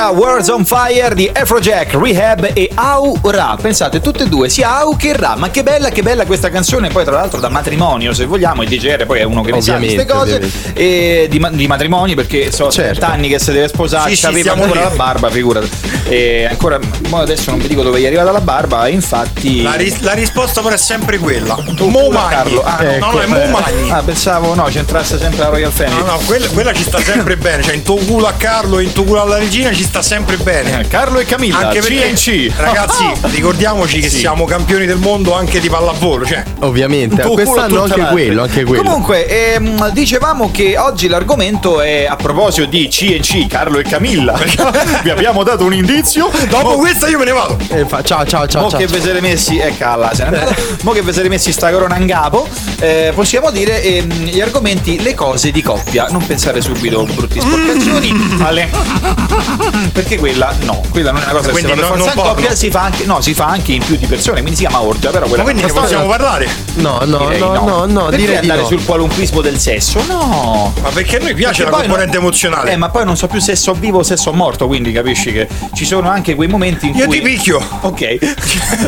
era 0.00 0.08
Words 0.08 0.48
on 0.48 0.64
Fire 0.64 1.14
di 1.14 1.30
Afrojack, 1.30 1.94
Rehab 1.94 2.52
e 2.54 2.70
Aura. 2.74 3.56
Pensate, 3.60 4.00
tutte 4.00 4.24
e 4.24 4.28
due, 4.28 4.48
sia 4.48 4.78
Au 4.78 4.96
che 4.96 5.14
Ra. 5.14 5.34
Ma 5.36 5.50
che 5.50 5.62
bella, 5.62 5.90
che 5.90 6.02
bella 6.02 6.24
questa 6.24 6.48
canzone. 6.48 6.88
Poi, 6.88 7.04
tra 7.04 7.16
l'altro, 7.16 7.38
da 7.38 7.50
matrimonio, 7.50 8.14
se 8.14 8.24
vogliamo. 8.24 8.62
Il 8.62 8.68
DJR 8.70 9.04
poi 9.04 9.20
è 9.20 9.24
uno 9.24 9.42
che 9.42 9.52
ne 9.52 9.60
sa 9.60 9.76
queste 9.76 10.00
Ovviamente, 10.00 10.48
cose. 10.48 10.72
E 10.72 11.26
di, 11.28 11.46
di 11.50 11.66
matrimoni, 11.66 12.14
perché 12.14 12.50
so 12.50 12.70
Certo. 12.70 13.00
30 13.00 13.08
anni 13.08 13.28
che 13.28 13.38
si 13.38 13.52
deve 13.52 13.68
sposare. 13.68 14.08
Sì, 14.10 14.16
sì, 14.16 14.26
aveva 14.26 14.52
ancora 14.52 14.80
la 14.84 14.90
barba, 14.90 15.28
figurati. 15.28 15.68
E 16.04 16.46
ancora, 16.50 16.78
adesso 17.12 17.50
non 17.50 17.60
vi 17.60 17.68
dico 17.68 17.82
dove 17.82 18.00
gli 18.00 18.04
è 18.04 18.06
arrivata 18.06 18.32
la 18.32 18.40
barba. 18.40 18.88
Infatti. 18.88 19.62
La, 19.62 19.74
ris- 19.74 20.00
la 20.00 20.12
risposta 20.12 20.60
però 20.60 20.74
è 20.74 20.78
sempre 20.78 21.18
quella. 21.18 21.54
Tu, 21.74 21.88
Mo. 21.88 22.08
Carlo. 22.10 22.62
Ah, 22.64 22.82
no, 22.98 23.12
no, 23.12 23.20
è 23.20 23.26
Mo 23.26 23.44
Magni. 23.46 23.88
Ah, 24.00 24.02
pensavo, 24.02 24.54
no, 24.54 24.64
c'entrasse 24.64 25.18
sempre 25.18 25.40
la 25.40 25.48
Royal 25.48 25.72
Family. 25.72 25.98
No, 26.00 26.06
no, 26.06 26.20
quella, 26.24 26.46
quella 26.48 26.72
ci 26.72 26.82
sta 26.82 26.98
sempre 27.00 27.36
bene. 27.36 27.62
Cioè, 27.62 27.74
in 27.74 27.82
tuo 27.82 27.96
culo 27.96 28.26
a 28.26 28.32
Carlo 28.32 28.78
e 28.78 28.84
in 28.84 28.92
tuo 28.92 29.04
culo 29.04 29.20
alla 29.22 29.38
regina 29.38 29.72
ci 29.72 29.82
sta 29.82 30.00
sempre 30.02 30.36
bene. 30.36 30.80
Eh, 30.80 30.88
Carlo 30.88 31.18
e 31.18 31.24
Camilla, 31.24 31.58
Anche 31.68 31.80
perché, 31.80 32.12
CNC. 32.12 32.52
ragazzi, 32.56 33.04
ricordiamoci 33.34 34.00
che 34.00 34.08
Sì. 34.08 34.18
siamo 34.18 34.44
campioni 34.44 34.86
del 34.86 34.98
mondo 34.98 35.34
anche 35.34 35.58
di 35.60 35.68
pallavolo. 35.68 36.24
Cioè, 36.24 36.42
Ovviamente, 36.60 37.20
quest'anno 37.22 37.82
anche 37.82 38.00
quello, 38.10 38.42
anche 38.42 38.64
quello. 38.64 38.82
Comunque, 38.82 39.26
ehm, 39.54 39.90
dicevamo 39.90 40.50
che 40.52 40.76
oggi 40.78 41.08
l'argomento 41.08 41.80
è 41.80 42.06
a 42.06 42.16
proposito 42.16 42.66
di 42.66 42.88
CNC, 42.88 43.46
Carlo 43.48 43.78
e 43.78 43.82
Camilla. 43.82 44.38
Vi 45.02 45.10
abbiamo 45.10 45.42
dato 45.42 45.64
un 45.64 45.72
indizio. 45.74 45.89
dopo 46.48 46.76
questa 46.76 47.08
io 47.08 47.18
me 47.18 47.24
ne 47.24 47.32
vado. 47.32 47.58
Eh, 47.68 47.84
fa- 47.84 48.02
ciao, 48.02 48.24
ciao, 48.24 48.46
ciao. 48.46 48.62
Mo 48.62 48.70
ciao. 48.70 48.78
che 48.78 48.86
vi 48.86 49.00
siete 49.00 49.20
messi, 49.20 49.58
eh 49.58 49.76
calla, 49.76 50.14
se 50.14 50.24
ne. 50.28 50.56
Mo 50.82 50.92
che 50.92 51.02
vi 51.02 51.12
siete 51.12 51.28
messi 51.28 51.50
sta 51.52 51.70
corona 51.70 51.96
in 51.96 52.06
capo, 52.06 52.46
eh, 52.78 53.12
possiamo 53.14 53.50
dire 53.50 53.82
ehm, 53.82 54.08
gli 54.24 54.40
argomenti, 54.40 55.02
le 55.02 55.14
cose 55.14 55.50
di 55.50 55.62
coppia. 55.62 56.06
Non 56.10 56.24
pensare 56.24 56.60
subito 56.60 57.00
a 57.00 57.04
brutti 57.04 57.40
sporcazioni, 57.40 58.36
alle 58.40 58.68
perché 59.92 60.16
quella 60.18 60.54
no, 60.62 60.80
quella 60.90 61.10
non 61.10 61.22
è 61.22 61.24
una 61.24 61.40
cosa 61.40 61.50
che 61.50 61.56
si 61.56 61.62
Quindi 61.64 61.80
fa 61.80 61.88
per 61.88 61.98
no- 61.98 62.04
forza 62.04 62.20
in 62.20 62.26
coppia, 62.26 62.54
si 62.54 62.70
fa 62.70 62.82
anche 62.82 63.04
no, 63.04 63.20
si 63.20 63.34
fa 63.34 63.46
anche 63.46 63.72
in 63.72 63.84
più 63.84 63.96
di 63.96 64.06
persone, 64.06 64.40
quindi 64.40 64.56
si 64.60 64.66
chiama 64.66 64.82
orgia, 64.82 65.10
però 65.10 65.26
quella 65.26 65.42
Ma 65.42 65.50
quindi 65.50 65.62
ne 65.66 65.72
possiamo 65.72 66.06
parlare? 66.06 66.48
No, 66.74 67.00
no, 67.04 67.18
direi 67.18 67.38
no, 67.40 67.54
no, 67.54 67.84
no, 67.86 68.04
Perché 68.04 68.16
direi 68.16 68.34
di 68.34 68.40
andare 68.42 68.60
no. 68.60 68.66
sul 68.66 68.84
qualunquismo 68.84 69.40
del 69.40 69.58
sesso? 69.58 70.00
No. 70.06 70.72
Ma 70.80 70.88
perché 70.90 71.16
a 71.16 71.20
noi 71.20 71.34
piace 71.34 71.64
Perché 71.64 71.78
la 71.78 71.82
componente 71.82 72.16
non- 72.16 72.24
emozionale? 72.26 72.72
Eh, 72.72 72.76
ma 72.76 72.88
poi 72.88 73.04
non 73.04 73.16
so 73.16 73.26
più 73.26 73.40
se 73.40 73.56
so 73.56 73.72
vivo 73.72 73.98
o 73.98 74.02
se 74.02 74.16
so 74.16 74.32
morto, 74.32 74.66
quindi 74.66 74.92
capisci 74.92 75.32
che 75.32 75.48
ci 75.80 75.86
sono 75.86 76.10
anche 76.10 76.34
quei 76.34 76.46
momenti 76.46 76.88
in 76.88 76.94
Io 76.94 77.06
cui 77.06 77.16
ti 77.20 77.22
picchio. 77.22 77.58
Ok. 77.80 78.18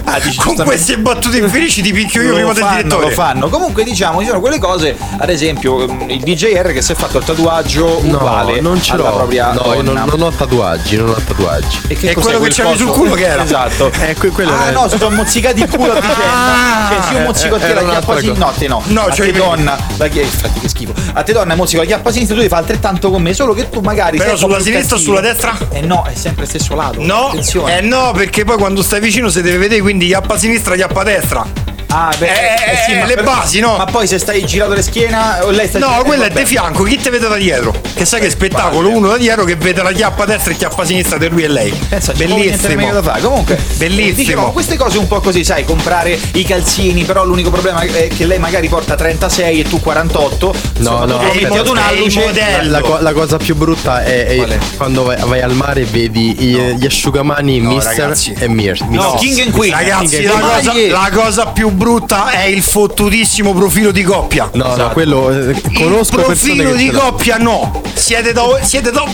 Ah, 0.04 0.18
dici 0.20 0.36
Con 0.36 0.54
giustamente- 0.54 0.62
queste 0.64 0.98
battute 0.98 1.38
infelici 1.38 1.80
ti 1.82 1.92
picchio 1.92 2.20
io 2.22 2.28
lo 2.28 2.34
prima 2.34 2.52
del 2.52 2.62
fanno, 2.62 2.76
direttore. 2.76 3.04
Lo 3.06 3.10
fanno. 3.12 3.48
Comunque 3.48 3.82
diciamo, 3.84 4.20
ci 4.20 4.26
sono 4.26 4.40
quelle 4.40 4.58
cose, 4.58 4.96
ad 5.18 5.30
esempio, 5.30 5.86
mm, 5.90 6.10
il 6.10 6.20
DJR 6.20 6.72
che 6.72 6.82
si 6.82 6.92
è 6.92 6.94
fatto 6.94 7.18
il 7.18 7.24
tatuaggio 7.24 8.00
No, 8.02 8.16
uguale 8.16 8.60
non 8.60 8.80
ce 8.82 8.94
l'ho. 8.96 9.02
propria 9.10 9.52
No, 9.52 9.72
io 9.74 9.82
non, 9.82 9.94
non 10.06 10.20
ho 10.22 10.30
tatuaggi, 10.30 10.96
non 10.96 11.08
ho 11.10 11.14
tatuaggi. 11.26 11.78
E 11.88 11.94
che 11.96 12.12
cos'è 12.12 12.30
quello 12.30 12.40
che 12.44 12.50
c'avevi 12.54 12.76
sul 12.76 12.90
culo 12.90 13.14
che 13.14 13.24
era? 13.26 13.42
Esatto. 13.42 13.90
Eh, 14.00 14.14
que- 14.14 14.30
quello 14.30 14.52
ah 14.52 14.68
è- 14.68 14.72
no, 14.72 14.88
si 14.88 14.98
sono 14.98 15.14
mozzicati 15.16 15.62
il 15.62 15.68
culo 15.70 15.92
a 15.92 15.94
vicenda. 16.00 16.88
cioè, 16.88 17.02
se 17.08 17.12
io 17.14 17.20
mozzico 17.24 17.54
a 17.54 17.58
te 17.58 17.66
era 17.68 17.80
la 17.80 17.90
chiappa 17.90 18.18
sinistra. 18.18 18.44
cosa. 18.46 18.66
No, 18.68 18.82
no. 18.86 19.12
Cioè, 19.12 19.32
donna. 19.32 19.76
La 19.96 20.08
chi- 20.08 20.20
infatti 20.20 20.60
che 20.60 20.68
schifo. 20.68 20.91
A 21.14 21.22
te 21.22 21.32
donna 21.32 21.54
mozzico 21.54 21.82
la 21.82 21.86
chiappa 21.86 22.10
sinistra, 22.10 22.34
tu 22.34 22.40
devi 22.40 22.52
fare 22.52 22.62
altrettanto 22.66 23.10
con 23.10 23.20
me, 23.22 23.34
solo 23.34 23.52
che 23.52 23.68
tu 23.68 23.80
magari. 23.80 24.16
Però 24.16 24.34
sulla 24.34 24.60
sinistra 24.60 24.96
o 24.96 24.98
sulla 24.98 25.20
destra? 25.20 25.56
Eh 25.70 25.82
no, 25.82 26.04
è 26.04 26.14
sempre 26.14 26.44
il 26.44 26.48
stesso 26.48 26.74
lato. 26.74 27.02
No, 27.02 27.28
Attenzione. 27.28 27.78
eh 27.78 27.80
no, 27.82 28.12
perché 28.12 28.44
poi 28.44 28.56
quando 28.56 28.82
stai 28.82 29.00
vicino 29.00 29.28
si 29.28 29.42
deve 29.42 29.58
vedere, 29.58 29.82
quindi 29.82 30.06
chiappa 30.06 30.34
a 30.34 30.38
sinistra, 30.38 30.74
chiappa 30.74 31.00
a 31.02 31.04
destra. 31.04 31.46
Ah, 31.94 32.10
beh, 32.16 32.26
Eh, 32.26 32.76
sì, 32.86 32.92
eh, 32.92 32.98
ma 33.00 33.04
le 33.04 33.14
per- 33.16 33.24
basi, 33.24 33.60
no? 33.60 33.76
Ma 33.76 33.84
poi 33.84 34.06
se 34.06 34.18
stai 34.18 34.44
girato 34.46 34.72
le 34.72 34.80
schiena 34.82 35.44
o 35.44 35.50
lei 35.50 35.68
sta 35.68 35.78
No, 35.78 35.86
girando- 35.86 36.04
quello 36.06 36.22
eh, 36.22 36.26
è 36.26 36.28
vabbè. 36.30 36.40
di 36.42 36.46
fianco, 36.48 36.82
chi 36.84 36.96
te 36.98 37.10
vede 37.10 37.28
da 37.28 37.36
dietro? 37.36 37.74
Che 37.94 38.04
sai 38.06 38.20
che 38.20 38.30
spettacolo, 38.30 38.88
uno 38.88 39.08
da 39.08 39.16
dietro 39.18 39.44
che 39.44 39.56
vede 39.56 39.82
la 39.82 39.92
chiappa 39.92 40.22
a 40.22 40.26
destra 40.26 40.52
e 40.52 40.56
chiappa 40.56 40.82
a 40.82 40.84
sinistra 40.86 41.18
di 41.18 41.28
lui 41.28 41.42
e 41.44 41.48
lei. 41.48 41.70
Pensa, 41.88 42.12
c'è 42.12 42.24
proprio 42.24 42.44
niente 42.44 42.74
meglio 42.74 42.92
da 42.94 43.02
fare. 43.02 43.20
Comunque, 43.20 43.58
Bellissimo. 43.76 44.14
Dicevamo, 44.14 44.52
queste 44.52 44.76
cose 44.78 44.96
un 44.98 45.06
po' 45.06 45.20
così, 45.20 45.44
sai, 45.44 45.64
comprare 45.64 46.18
i 46.32 46.44
calzini, 46.44 47.04
però 47.04 47.24
l'unico 47.24 47.50
problema 47.50 47.80
è 47.82 48.08
che 48.08 48.24
lei 48.24 48.38
magari 48.38 48.68
porta 48.68 48.94
36 48.94 49.60
e 49.60 49.64
tu 49.68 49.78
48. 49.80 50.54
No, 50.78 51.04
no, 51.04 51.18
tu 51.18 51.24
metti 51.24 51.44
aspetta. 51.44 51.60
ad 51.60 51.68
un 51.68 51.76
È 51.76 51.80
il 51.92 51.98
alluce. 51.98 52.20
modello. 52.24 52.70
La, 52.70 52.80
co- 52.80 52.98
la 53.00 53.12
cosa 53.12 53.36
più 53.36 53.54
brutta 53.54 54.02
è, 54.02 54.26
è 54.28 54.36
Qual 54.36 54.48
è? 54.50 54.58
quando 54.78 55.02
vai, 55.04 55.16
vai 55.20 55.40
al 55.42 55.54
mare 55.54 55.82
e 55.82 55.84
vedi 55.84 56.36
i- 56.38 56.76
gli 56.78 56.86
asciugamani 56.86 57.60
No, 57.60 57.70
Mister 57.74 57.96
ragazzi. 57.98 58.34
e 58.38 58.48
Mir. 58.48 58.80
No, 58.88 59.16
King 59.20 59.40
and 59.40 59.50
Queen. 59.50 59.72
Ragazzi, 59.74 60.22
la 60.22 60.32
cosa, 60.40 60.70
Queen. 60.70 60.90
la 60.90 61.10
cosa 61.12 61.46
più 61.46 61.70
brutta 61.82 62.30
è 62.30 62.44
il 62.44 62.62
fottutissimo 62.62 63.52
profilo 63.52 63.90
di 63.90 64.04
coppia. 64.04 64.48
No, 64.52 64.76
no, 64.76 64.90
quello 64.90 65.30
eh, 65.30 65.60
conosco 65.74 66.18
il 66.18 66.24
profilo 66.26 66.74
di 66.74 66.90
coppia 66.90 67.38
no. 67.38 67.82
Siete 67.94 68.32
da. 68.32 68.42
Siete 68.62 68.92
da. 68.92 69.04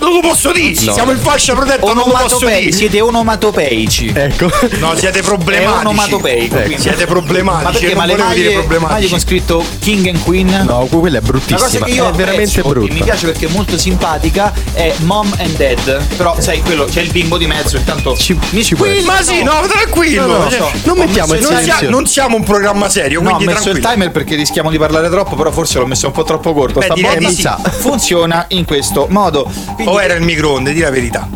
Non 0.00 0.14
lo 0.14 0.20
posso 0.20 0.50
dire. 0.50 0.74
No. 0.86 0.92
Siamo 0.94 1.10
in 1.12 1.18
fascia 1.18 1.54
protetta, 1.54 1.84
non 1.92 1.96
lo 1.96 2.16
posso 2.18 2.38
dire. 2.46 2.72
siete 2.72 3.00
onomatopeici. 3.02 4.12
Ecco. 4.14 4.50
No, 4.78 4.96
siete 4.96 5.20
problematici. 5.20 5.78
onomatopeico. 5.86 6.56
Ecco. 6.56 6.80
Siete 6.80 7.04
problematici. 7.06 7.64
Ma 7.64 7.70
perché? 7.70 7.86
non 7.88 7.96
Ma 7.96 8.04
le 8.06 8.16
maglie, 8.16 8.52
problematici. 8.52 8.92
maglie 8.94 9.08
con 9.08 9.20
scritto 9.20 9.64
King 9.78 10.06
and 10.08 10.22
Queen? 10.22 10.64
No, 10.66 10.86
quella 10.86 11.18
è 11.18 11.20
La 11.20 11.26
cosa 11.28 11.44
bruttissima. 11.46 11.84
che 11.84 11.92
io 11.92 12.08
è 12.08 12.12
veramente 12.12 12.60
apprezzo, 12.60 12.68
brutta. 12.68 12.94
Mi 12.94 13.02
piace 13.02 13.26
perché 13.26 13.46
è 13.46 13.50
molto 13.50 13.76
simpatica. 13.76 14.52
È 14.72 14.94
Mom 15.00 15.30
and 15.38 15.56
Dad. 15.56 16.02
Però, 16.16 16.34
sai, 16.40 16.62
quello 16.62 16.86
c'è 16.86 17.02
il 17.02 17.10
bimbo 17.10 17.36
di 17.36 17.46
mezzo. 17.46 17.76
Intanto 17.76 18.16
Ci- 18.16 18.38
mi 18.50 18.64
ci 18.64 18.74
squillo. 18.74 19.04
Ma 19.04 19.22
sì, 19.22 19.42
no, 19.42 19.60
tranquillo. 19.68 20.26
No, 20.26 20.38
no. 20.48 20.70
Non 20.84 20.98
mettiamo 20.98 21.34
il 21.34 21.44
silenzio. 21.44 21.90
non 21.90 21.99
siamo 22.06 22.36
un 22.36 22.42
programma 22.44 22.88
serio, 22.88 23.20
No, 23.22 23.30
ho 23.30 23.38
messo 23.38 23.48
il 23.70 23.78
tranquillo. 23.80 23.88
timer 23.90 24.10
perché 24.10 24.34
rischiamo 24.34 24.70
di 24.70 24.78
parlare 24.78 25.08
troppo, 25.08 25.34
però 25.36 25.50
forse 25.50 25.78
l'ho 25.78 25.86
messo 25.86 26.06
un 26.06 26.12
po' 26.12 26.24
troppo 26.24 26.52
corto. 26.52 26.78
Beh, 26.80 26.84
Sta 26.86 26.94
di 26.94 27.00
sì. 27.00 27.08
funziona 27.78 28.44
in 28.48 28.64
questo 28.64 29.06
modo. 29.08 29.50
Quindi- 29.74 29.92
O 29.92 30.00
era 30.00 30.14
il 30.14 30.22
microonde, 30.22 30.72
di 30.72 30.80
la 30.80 30.90
verità. 30.90 31.28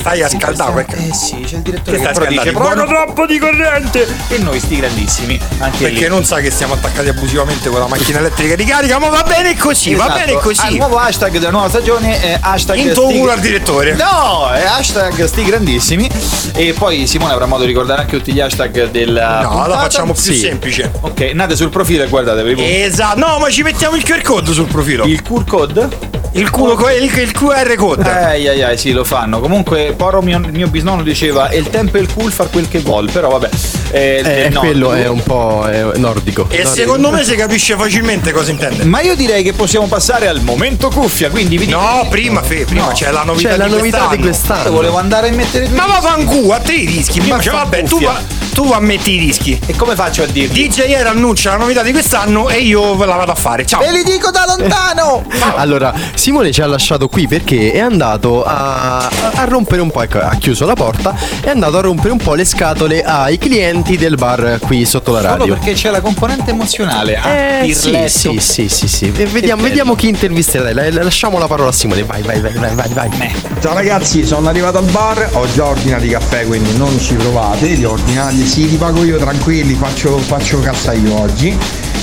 Stai 0.00 0.22
a 0.22 0.28
scaldare. 0.30 0.72
perché- 0.84 1.08
Eh 1.08 1.14
sì, 1.14 1.40
c'è 1.46 1.56
il 1.56 1.62
direttore 1.62 1.98
Che 1.98 2.02
che 2.06 2.12
però 2.12 2.26
dice? 2.26 2.52
"Proprio 2.52 2.86
troppo 2.86 3.26
di 3.26 3.38
corrente 3.38 4.06
e 4.28 4.38
noi 4.38 4.58
sti 4.58 4.76
grandissimi 4.76 5.38
anche 5.58 5.76
Perché 5.84 6.00
lì. 6.04 6.08
non 6.08 6.24
sa 6.24 6.40
che 6.40 6.50
siamo 6.50 6.72
attaccati 6.74 7.08
abusivamente 7.08 7.68
con 7.68 7.80
la 7.80 7.86
macchina 7.86 8.18
elettrica 8.18 8.54
di 8.56 8.64
carica, 8.64 8.98
ma 8.98 9.08
va 9.08 9.22
bene 9.24 9.56
così, 9.58 9.94
va 9.94 10.04
Esatto. 10.04 10.18
bene 10.18 10.30
Ah, 10.32 10.34
Il 10.34 10.40
così. 10.40 10.76
nuovo 10.78 10.96
hashtag 10.96 11.32
della 11.32 11.50
nuova 11.50 11.68
stagione 11.68 12.20
è 12.20 12.38
hashtag 12.40 12.78
In 12.78 12.92
tuo 12.94 13.08
culo 13.08 13.30
al 13.30 13.40
direttore. 13.40 13.92
No, 13.94 14.48
è 14.50 14.62
hashtag 14.64 15.24
sti 15.24 15.44
grandissimi. 15.44 16.08
E 16.54 16.72
poi 16.72 17.06
Simone 17.06 17.32
avrà 17.34 17.44
modo 17.46 17.62
di 17.62 17.68
ricordare 17.68 18.00
anche 18.00 18.16
tutti 18.16 18.32
gli 18.32 18.40
hashtag 18.40 18.90
della. 18.90 19.42
No, 19.42 19.48
la 19.50 19.62
puntata. 19.64 19.78
facciamo 19.82 20.12
più 20.14 20.22
Sì. 20.22 20.38
semplice. 20.38 20.90
Ok, 21.00 21.28
andate 21.30 21.56
sul 21.56 21.68
profilo 21.68 22.04
e 22.04 22.08
guardatevi. 22.08 22.54
voi. 22.54 22.82
Esatto, 22.82 23.18
no, 23.18 23.38
ma 23.38 23.50
ci 23.50 23.62
mettiamo 23.62 23.96
il 23.96 24.02
QR 24.02 24.22
code 24.22 24.52
sul 24.52 24.66
profilo. 24.66 25.04
Il 25.04 25.22
QR 25.22 25.44
code? 25.44 25.88
Il, 26.32 26.48
culo, 26.50 26.76
il, 26.90 27.02
il 27.18 27.32
QR 27.32 27.74
code. 27.74 28.08
Ai 28.08 28.46
ai 28.46 28.62
ai, 28.62 28.78
sì, 28.78 28.92
lo 28.92 29.02
fanno. 29.02 29.40
Comunque, 29.40 29.94
Poro, 29.96 30.22
mio, 30.22 30.38
il 30.38 30.52
mio 30.52 30.68
bisnonno 30.68 31.02
diceva: 31.02 31.48
"E 31.48 31.58
il 31.58 31.68
tempo 31.70 31.96
e 31.96 32.00
il 32.00 32.12
cool 32.12 32.30
far 32.30 32.48
quel 32.50 32.68
che 32.68 32.78
vuol. 32.78 33.10
Però 33.10 33.28
vabbè. 33.30 33.48
Eh, 33.90 34.22
Eh, 34.44 34.48
no, 34.50 34.60
quello 34.60 34.92
è 34.92 35.08
un 35.08 35.22
po' 35.24 35.66
eh, 35.68 35.98
nordico. 35.98 36.42
E 36.48 36.62
Nordico. 36.62 36.68
secondo 36.68 37.10
me 37.10 37.24
si 37.24 37.34
capisce 37.34 37.74
facilmente 37.74 38.30
cosa 38.30 38.52
intende. 38.52 38.84
Ma 38.84 39.00
io 39.00 39.16
direi 39.16 39.42
che 39.42 39.52
possiamo 39.54 39.86
passare 39.86 40.28
al 40.28 40.40
momento 40.42 40.88
cuffia. 40.90 41.30
Quindi 41.30 41.58
vi 41.58 41.66
dico. 41.66 41.78
No, 41.80 42.06
prima, 42.08 42.42
Fe, 42.42 42.64
prima 42.64 42.86
No, 42.86 42.92
c'è 42.92 43.10
la 43.10 43.24
novità 43.24 43.48
C'è 43.48 43.56
la 43.56 43.64
di 43.66 43.70
novità 43.72 44.06
di 44.10 44.18
quest'anno. 44.18 44.22
quest'anno. 44.22 44.64
Io 44.64 44.70
volevo 44.70 44.98
andare 44.98 45.28
a 45.30 45.32
mettere 45.32 45.68
Ma 45.70 45.86
va 45.86 46.00
fanculo, 46.00 46.52
a 46.54 46.58
te 46.60 46.72
i 46.74 46.86
rischi. 46.86 47.18
Prima, 47.18 47.36
Ma 47.36 47.42
cioè, 47.42 47.52
fa 47.54 47.62
vabbè, 47.64 47.82
tu, 47.82 47.88
cuffia. 47.96 48.08
va, 48.12 48.20
tu 48.50 48.70
ammetti 48.72 49.12
i 49.12 49.18
rischi. 49.18 49.58
E 49.66 49.74
come 49.76 49.94
faccio 49.94 50.22
a 50.22 50.26
dirvi? 50.26 50.68
DJR 50.68 51.06
annuncia 51.06 51.50
la 51.52 51.56
novità 51.58 51.82
di 51.82 51.92
quest'anno 51.92 52.48
e 52.48 52.58
io 52.60 52.96
ve 52.96 53.06
la 53.06 53.14
vado 53.16 53.32
a 53.32 53.34
fare. 53.34 53.64
Ciao. 53.66 53.80
Ve 53.80 53.90
li 53.92 54.02
dico 54.04 54.30
da 54.30 54.44
lontano! 54.46 55.24
Allora, 55.60 55.92
Simone 56.14 56.52
ci 56.52 56.62
ha 56.62 56.66
lasciato 56.66 57.08
qui 57.08 57.26
perché 57.26 57.72
è 57.72 57.80
andato 57.80 58.44
a, 58.44 59.06
a 59.08 59.44
rompere 59.44 59.82
un 59.82 59.90
po', 59.90 60.02
ecco, 60.02 60.18
ha 60.18 60.34
chiuso 60.38 60.64
la 60.64 60.74
porta, 60.74 61.14
è 61.40 61.50
andato 61.50 61.76
a 61.78 61.80
rompere 61.80 62.12
un 62.12 62.18
po' 62.18 62.34
le 62.34 62.44
scatole 62.44 63.02
ai 63.02 63.36
clienti 63.36 63.96
del 63.98 64.14
bar 64.16 64.58
qui 64.60 64.84
sotto 64.86 65.12
la 65.12 65.20
Solo 65.20 65.30
radio. 65.36 65.54
perché 65.54 65.72
c'è 65.74 65.90
la 65.90 66.00
componente 66.00 66.50
emozionale. 66.50 67.16
Ah, 67.16 67.28
Eh, 67.64 67.74
sì, 67.74 67.90
pirletto. 67.90 68.08
sì, 68.08 68.38
sì, 68.40 68.68
sì, 68.68 68.88
sì. 68.88 69.12
E 69.14 69.26
Vediamo, 69.26 69.62
vediamo 69.62 69.94
chi 69.94 70.08
intervisterà. 70.08 70.72
Dai, 70.72 70.92
la- 70.92 71.02
lasciamo 71.02 71.38
la 71.38 71.46
parola 71.46 71.68
a 71.70 71.72
Simone. 71.72 72.04
Vai, 72.04 72.22
vai, 72.22 72.40
vai, 72.40 72.52
vai, 72.54 72.74
vai. 72.74 72.88
vai. 72.94 73.34
Ciao 73.60 73.74
ragazzi, 73.74 74.24
sono 74.24 74.48
arrivato 74.48 74.78
al 74.78 74.84
bar, 74.84 75.28
ho 75.32 75.46
già 75.52 75.66
ordinato 75.66 76.04
i 76.04 76.08
caffè, 76.10 76.46
quindi 76.46 76.74
non 76.76 76.98
ci 77.00 77.14
provate, 77.14 77.66
li 77.66 77.84
ho 77.84 77.92
ordinati, 77.92 78.39
sì, 78.44 78.68
li 78.68 78.76
pago 78.76 79.04
io 79.04 79.18
tranquilli, 79.18 79.74
faccio, 79.74 80.18
faccio 80.18 80.60
cassa 80.60 80.92
io 80.92 81.18
oggi. 81.18 81.56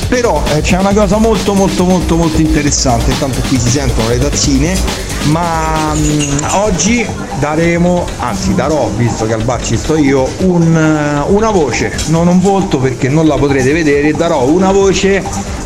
Però 0.07 0.41
eh, 0.55 0.61
c'è 0.61 0.77
una 0.77 0.93
cosa 0.93 1.17
molto 1.17 1.53
molto 1.53 1.83
molto 1.83 2.15
molto 2.15 2.39
interessante, 2.39 3.11
intanto 3.11 3.41
qui 3.47 3.59
si 3.59 3.69
sentono 3.69 4.07
le 4.07 4.17
tazzine, 4.17 4.73
ma 5.25 5.93
mm, 5.93 6.37
oggi 6.53 7.05
daremo, 7.39 8.05
anzi 8.19 8.55
darò, 8.55 8.89
visto 8.95 9.25
che 9.25 9.33
al 9.33 9.43
bar 9.43 9.61
ci 9.61 9.75
sto 9.75 9.97
io, 9.97 10.25
un, 10.39 10.75
eh, 10.75 11.29
una 11.29 11.51
voce, 11.51 11.91
non 12.07 12.27
un 12.27 12.39
volto 12.39 12.77
perché 12.77 13.09
non 13.09 13.27
la 13.27 13.35
potrete 13.35 13.73
vedere, 13.73 14.13
darò 14.13 14.45
una 14.45 14.71
voce 14.71 15.21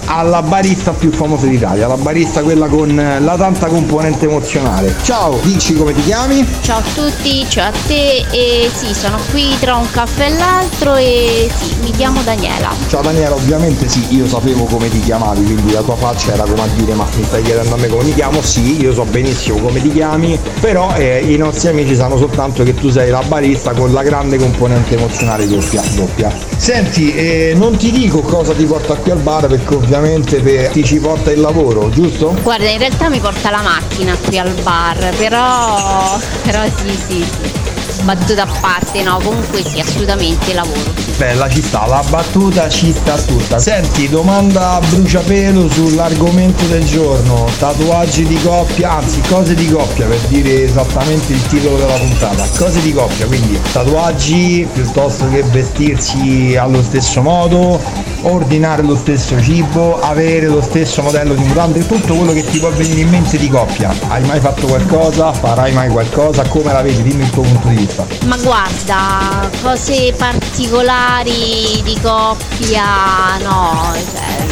alla 0.06 0.42
barista 0.42 0.92
più 0.92 1.12
famosa 1.12 1.46
d'Italia, 1.48 1.88
la 1.88 1.98
barista 1.98 2.42
quella 2.42 2.68
con 2.68 2.98
eh, 3.00 3.20
la 3.20 3.36
tanta 3.36 3.68
componente 3.68 4.26
emozionale. 4.26 4.96
Ciao, 5.04 5.40
dici 5.44 5.74
come 5.74 5.94
ti 5.94 6.04
chiami? 6.04 6.46
Ciao 6.62 6.80
a 6.80 6.84
tutti, 6.94 7.46
ciao 7.48 7.70
a 7.70 7.74
te 7.88 8.26
e 8.32 8.70
sì, 8.74 8.94
sono 8.94 9.18
qui 9.32 9.56
tra 9.60 9.76
un 9.76 9.90
caffè 9.92 10.26
e 10.26 10.34
l'altro 10.38 10.96
e 10.96 11.50
sì, 11.56 11.74
mi 11.82 11.92
chiamo 11.92 12.22
Daniela. 12.24 12.70
Ciao 12.88 13.02
Daniela, 13.02 13.36
ovviamente 13.36 13.88
sì, 13.88 14.06
io 14.16 14.28
sapevo 14.28 14.66
come 14.66 14.90
ti 14.90 15.00
chiamavi, 15.00 15.44
quindi 15.44 15.72
la 15.72 15.82
tua 15.82 15.96
faccia 15.96 16.34
era 16.34 16.44
come 16.44 16.62
a 16.62 16.68
dire 16.76 16.94
ma 16.94 17.06
mi 17.16 17.24
stai 17.24 17.42
chiedendo 17.44 17.76
a 17.76 17.78
me 17.78 17.88
come 17.88 18.04
mi 18.04 18.14
chiamo? 18.14 18.42
Sì, 18.42 18.82
io 18.82 18.94
so 18.94 19.04
benissimo 19.06 19.58
come 19.60 19.82
ti 19.82 19.92
chiami, 19.92 20.40
però 20.60 20.94
eh, 20.96 21.20
i 21.20 21.38
nostri 21.38 21.70
amici 21.70 21.96
sanno 21.96 22.18
soltanto 22.18 22.64
che 22.64 22.74
tu 22.74 22.90
sei 22.90 23.10
la 23.10 23.22
barista 23.28 23.72
con 23.72 23.94
la 23.94 24.04
grande 24.04 24.38
componente 24.38 24.96
emozionale 24.96 25.48
doppia. 25.48 25.82
doppia. 25.96 26.51
Senti, 26.62 27.12
eh, 27.16 27.54
non 27.56 27.76
ti 27.76 27.90
dico 27.90 28.22
cosa 28.22 28.54
ti 28.54 28.66
porta 28.66 28.94
qui 28.94 29.10
al 29.10 29.18
bar 29.18 29.48
perché 29.48 29.74
ovviamente 29.74 30.42
per- 30.42 30.70
ti 30.70 30.84
ci 30.84 31.00
porta 31.00 31.32
il 31.32 31.40
lavoro, 31.40 31.90
giusto? 31.90 32.38
Guarda, 32.44 32.70
in 32.70 32.78
realtà 32.78 33.10
mi 33.10 33.18
porta 33.18 33.50
la 33.50 33.62
macchina 33.64 34.16
qui 34.24 34.38
al 34.38 34.54
bar, 34.62 35.12
però, 35.18 36.20
però 36.44 36.62
sì, 36.66 36.90
sì, 37.08 37.26
sì. 37.26 37.71
Battuta 38.04 38.44
a 38.44 38.48
parte, 38.60 39.04
no, 39.04 39.20
comunque 39.24 39.64
sì, 39.64 39.80
assolutamente 39.80 40.54
lavoro. 40.54 40.92
Bella 41.18 41.48
ci 41.48 41.62
sta, 41.62 41.86
la 41.86 42.04
battuta 42.10 42.68
ci 42.68 42.92
sta 42.92 43.16
tutta. 43.16 43.60
Senti, 43.60 44.10
domanda 44.10 44.72
a 44.72 44.80
bruciapelo 44.80 45.70
sull'argomento 45.70 46.66
del 46.66 46.84
giorno. 46.84 47.48
Tatuaggi 47.60 48.26
di 48.26 48.42
coppia, 48.42 48.94
anzi 48.94 49.22
cose 49.30 49.54
di 49.54 49.70
coppia 49.70 50.08
per 50.08 50.18
dire 50.28 50.64
esattamente 50.64 51.34
il 51.34 51.46
titolo 51.48 51.78
della 51.78 51.94
puntata. 51.94 52.48
Cose 52.58 52.82
di 52.82 52.92
coppia, 52.92 53.28
quindi 53.28 53.60
tatuaggi 53.72 54.68
piuttosto 54.74 55.30
che 55.30 55.44
vestirsi 55.44 56.56
allo 56.60 56.82
stesso 56.82 57.22
modo, 57.22 57.80
ordinare 58.24 58.84
lo 58.84 58.96
stesso 58.96 59.42
cibo, 59.42 60.00
avere 60.00 60.48
lo 60.48 60.62
stesso 60.62 61.02
modello 61.02 61.34
di 61.34 61.44
mutande, 61.44 61.86
tutto 61.86 62.16
quello 62.16 62.34
che 62.34 62.44
ti 62.44 62.60
può 62.60 62.70
venire 62.70 63.02
in 63.02 63.10
mente 63.10 63.38
di 63.38 63.50
coppia. 63.50 63.94
Hai 64.08 64.24
mai 64.26 64.40
fatto 64.40 64.68
qualcosa? 64.68 65.32
Farai 65.34 65.72
mai 65.74 65.90
qualcosa? 65.90 66.44
Come 66.48 66.72
la 66.72 66.82
vedi? 66.82 67.02
Dimmi 67.02 67.24
il 67.24 67.30
tuo 67.30 67.44
punto 67.44 67.68
di 67.68 67.76
vista. 67.76 68.06
Ma 68.26 68.38
guarda, 68.38 69.50
cose 69.62 70.14
particolari 70.18 71.82
di 71.84 71.98
coppia, 72.02 73.38
no, 73.44 73.94
cioè, 74.12 74.46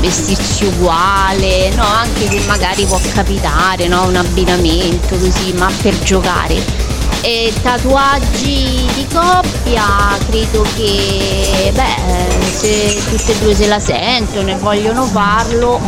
vestirsi 0.00 0.64
uguale, 0.64 1.70
no, 1.74 1.84
anche 1.84 2.28
se 2.28 2.40
magari 2.46 2.84
può 2.84 2.98
capitare, 3.12 3.86
no, 3.88 4.06
un 4.06 4.16
abbinamento 4.16 5.16
così, 5.16 5.52
ma 5.52 5.70
per 5.82 5.98
giocare. 6.00 6.85
E 7.28 7.52
tatuaggi 7.60 8.86
di 8.94 9.04
coppia, 9.12 10.16
credo 10.28 10.64
che, 10.76 11.72
beh, 11.74 12.46
se 12.48 13.02
tutte 13.10 13.32
e 13.32 13.38
due 13.40 13.52
se 13.52 13.66
la 13.66 13.80
sentono 13.80 14.48
e 14.50 14.54
vogliono 14.54 15.02
farlo, 15.06 15.80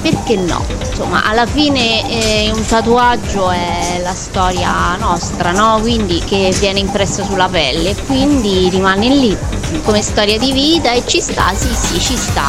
perché 0.00 0.36
no? 0.36 0.64
Insomma, 0.88 1.22
alla 1.24 1.44
fine 1.44 2.08
eh, 2.08 2.50
un 2.50 2.64
tatuaggio 2.64 3.50
è 3.50 4.00
la 4.02 4.14
storia 4.14 4.96
nostra, 4.96 5.52
no? 5.52 5.80
Quindi 5.82 6.18
che 6.24 6.50
viene 6.58 6.78
impressa 6.78 7.24
sulla 7.24 7.48
pelle, 7.48 7.94
quindi 8.06 8.70
rimane 8.70 9.08
lì 9.08 9.36
come 9.84 10.00
storia 10.00 10.38
di 10.38 10.50
vita 10.52 10.92
e 10.92 11.02
ci 11.06 11.20
sta, 11.20 11.52
sì 11.54 11.68
sì, 11.74 12.00
ci 12.00 12.16
sta, 12.16 12.48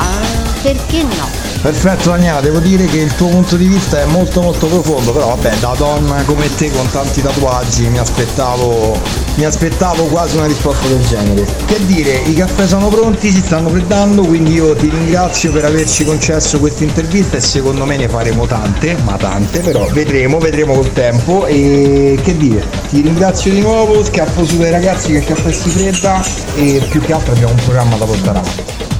perché 0.61 1.03
no? 1.03 1.50
Perfetto 1.61 2.09
Daniela, 2.09 2.41
devo 2.41 2.57
dire 2.57 2.85
che 2.85 2.97
il 2.97 3.13
tuo 3.13 3.27
punto 3.27 3.55
di 3.55 3.67
vista 3.67 4.01
è 4.01 4.05
molto 4.05 4.41
molto 4.41 4.65
profondo, 4.65 5.11
però 5.11 5.35
vabbè, 5.35 5.57
da 5.57 5.75
donna 5.77 6.23
come 6.23 6.53
te 6.55 6.71
con 6.71 6.89
tanti 6.89 7.21
tatuaggi 7.21 7.87
mi 7.87 7.99
aspettavo, 7.99 8.99
mi 9.35 9.45
aspettavo 9.45 10.05
quasi 10.05 10.37
una 10.37 10.47
risposta 10.47 10.87
del 10.87 11.05
genere. 11.05 11.45
Che 11.67 11.85
dire, 11.85 12.13
i 12.25 12.33
caffè 12.33 12.65
sono 12.65 12.87
pronti, 12.87 13.29
si 13.29 13.41
stanno 13.41 13.69
freddando, 13.69 14.23
quindi 14.23 14.53
io 14.53 14.75
ti 14.75 14.89
ringrazio 14.89 15.51
per 15.51 15.65
averci 15.65 16.03
concesso 16.03 16.57
questa 16.57 16.83
intervista 16.83 17.37
e 17.37 17.41
secondo 17.41 17.85
me 17.85 17.95
ne 17.95 18.09
faremo 18.09 18.47
tante, 18.47 18.97
ma 19.03 19.15
tante, 19.17 19.59
però 19.59 19.85
vedremo, 19.91 20.39
vedremo 20.39 20.73
col 20.73 20.91
tempo 20.93 21.45
e 21.45 22.19
che 22.23 22.35
dire, 22.37 22.65
ti 22.89 23.01
ringrazio 23.01 23.51
di 23.51 23.61
nuovo, 23.61 24.03
scappo 24.03 24.43
su 24.45 24.57
dai 24.57 24.71
ragazzi 24.71 25.11
che 25.11 25.19
il 25.19 25.25
caffè 25.25 25.51
si 25.51 25.69
fredda 25.69 26.25
e 26.55 26.83
più 26.89 27.01
che 27.01 27.13
altro 27.13 27.33
abbiamo 27.33 27.53
un 27.53 27.59
programma 27.63 27.97
da 27.97 28.05
portare 28.05 28.39
avanti. 28.39 28.90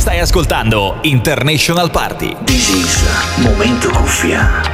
Stai 0.00 0.18
ascoltando 0.18 0.96
International 1.02 1.90
Party. 1.90 2.34
This 2.46 2.70
is 2.70 3.06
Momento 3.36 3.90
Cuffia. 3.90 4.69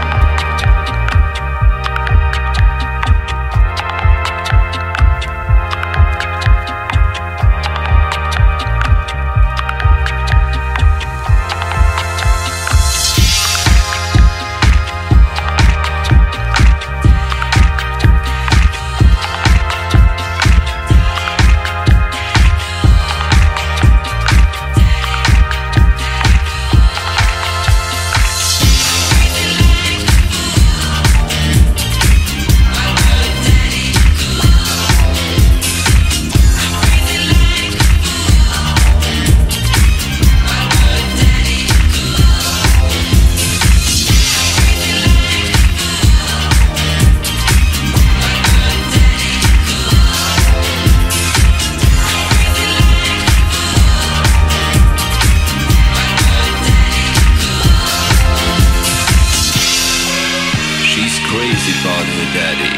Crazy 61.31 61.73
about 61.83 62.07
her 62.07 62.29
daddy. 62.35 62.71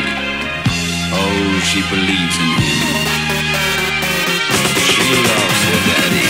Oh, 1.12 1.60
she 1.68 1.80
believes 1.92 2.36
in 2.40 2.48
him. 2.56 2.80
She 4.88 5.04
loves 5.28 5.60
her 5.68 5.80
daddy. 5.88 6.24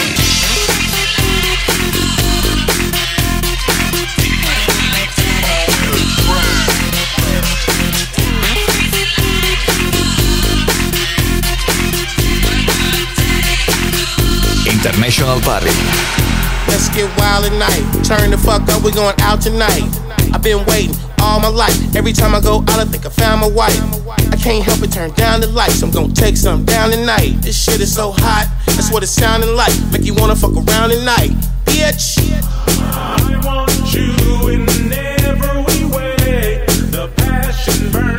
International 14.66 15.40
Party. 15.40 15.70
Let's 16.66 16.88
get 16.90 17.08
wild 17.18 17.44
at 17.46 17.54
night. 17.58 18.04
Turn 18.04 18.30
the 18.30 18.38
fuck 18.38 18.68
up, 18.68 18.82
we 18.82 18.90
going 18.92 19.14
out 19.20 19.40
tonight. 19.40 19.88
I've 20.32 20.42
been 20.42 20.64
waiting 20.66 21.07
all 21.28 21.40
my 21.40 21.48
life. 21.48 21.76
Every 21.94 22.12
time 22.12 22.34
I 22.34 22.40
go 22.40 22.60
out, 22.60 22.80
I 22.80 22.84
think 22.84 23.04
I 23.04 23.10
found 23.10 23.42
my 23.42 23.50
wife. 23.50 23.78
I 24.32 24.36
can't 24.36 24.64
help 24.64 24.80
but 24.80 24.90
turn 24.90 25.10
down 25.12 25.40
the 25.40 25.48
lights. 25.48 25.82
I'm 25.82 25.90
gonna 25.90 26.12
take 26.14 26.36
some 26.36 26.64
down 26.64 26.90
tonight. 26.90 27.36
This 27.42 27.56
shit 27.62 27.80
is 27.80 27.94
so 27.94 28.12
hot, 28.12 28.46
that's 28.66 28.90
what 28.90 29.02
it's 29.02 29.12
sounding 29.12 29.54
like. 29.54 29.74
Make 29.92 30.04
you 30.04 30.14
wanna 30.14 30.36
fuck 30.36 30.56
around 30.56 30.90
tonight, 30.90 31.32
bitch. 31.66 32.16
I 32.92 33.40
want 33.44 33.94
you 33.94 34.48
in 34.48 34.64
every 34.92 35.84
way. 35.94 36.64
The 36.94 37.10
passion 37.16 37.92
burns 37.92 38.17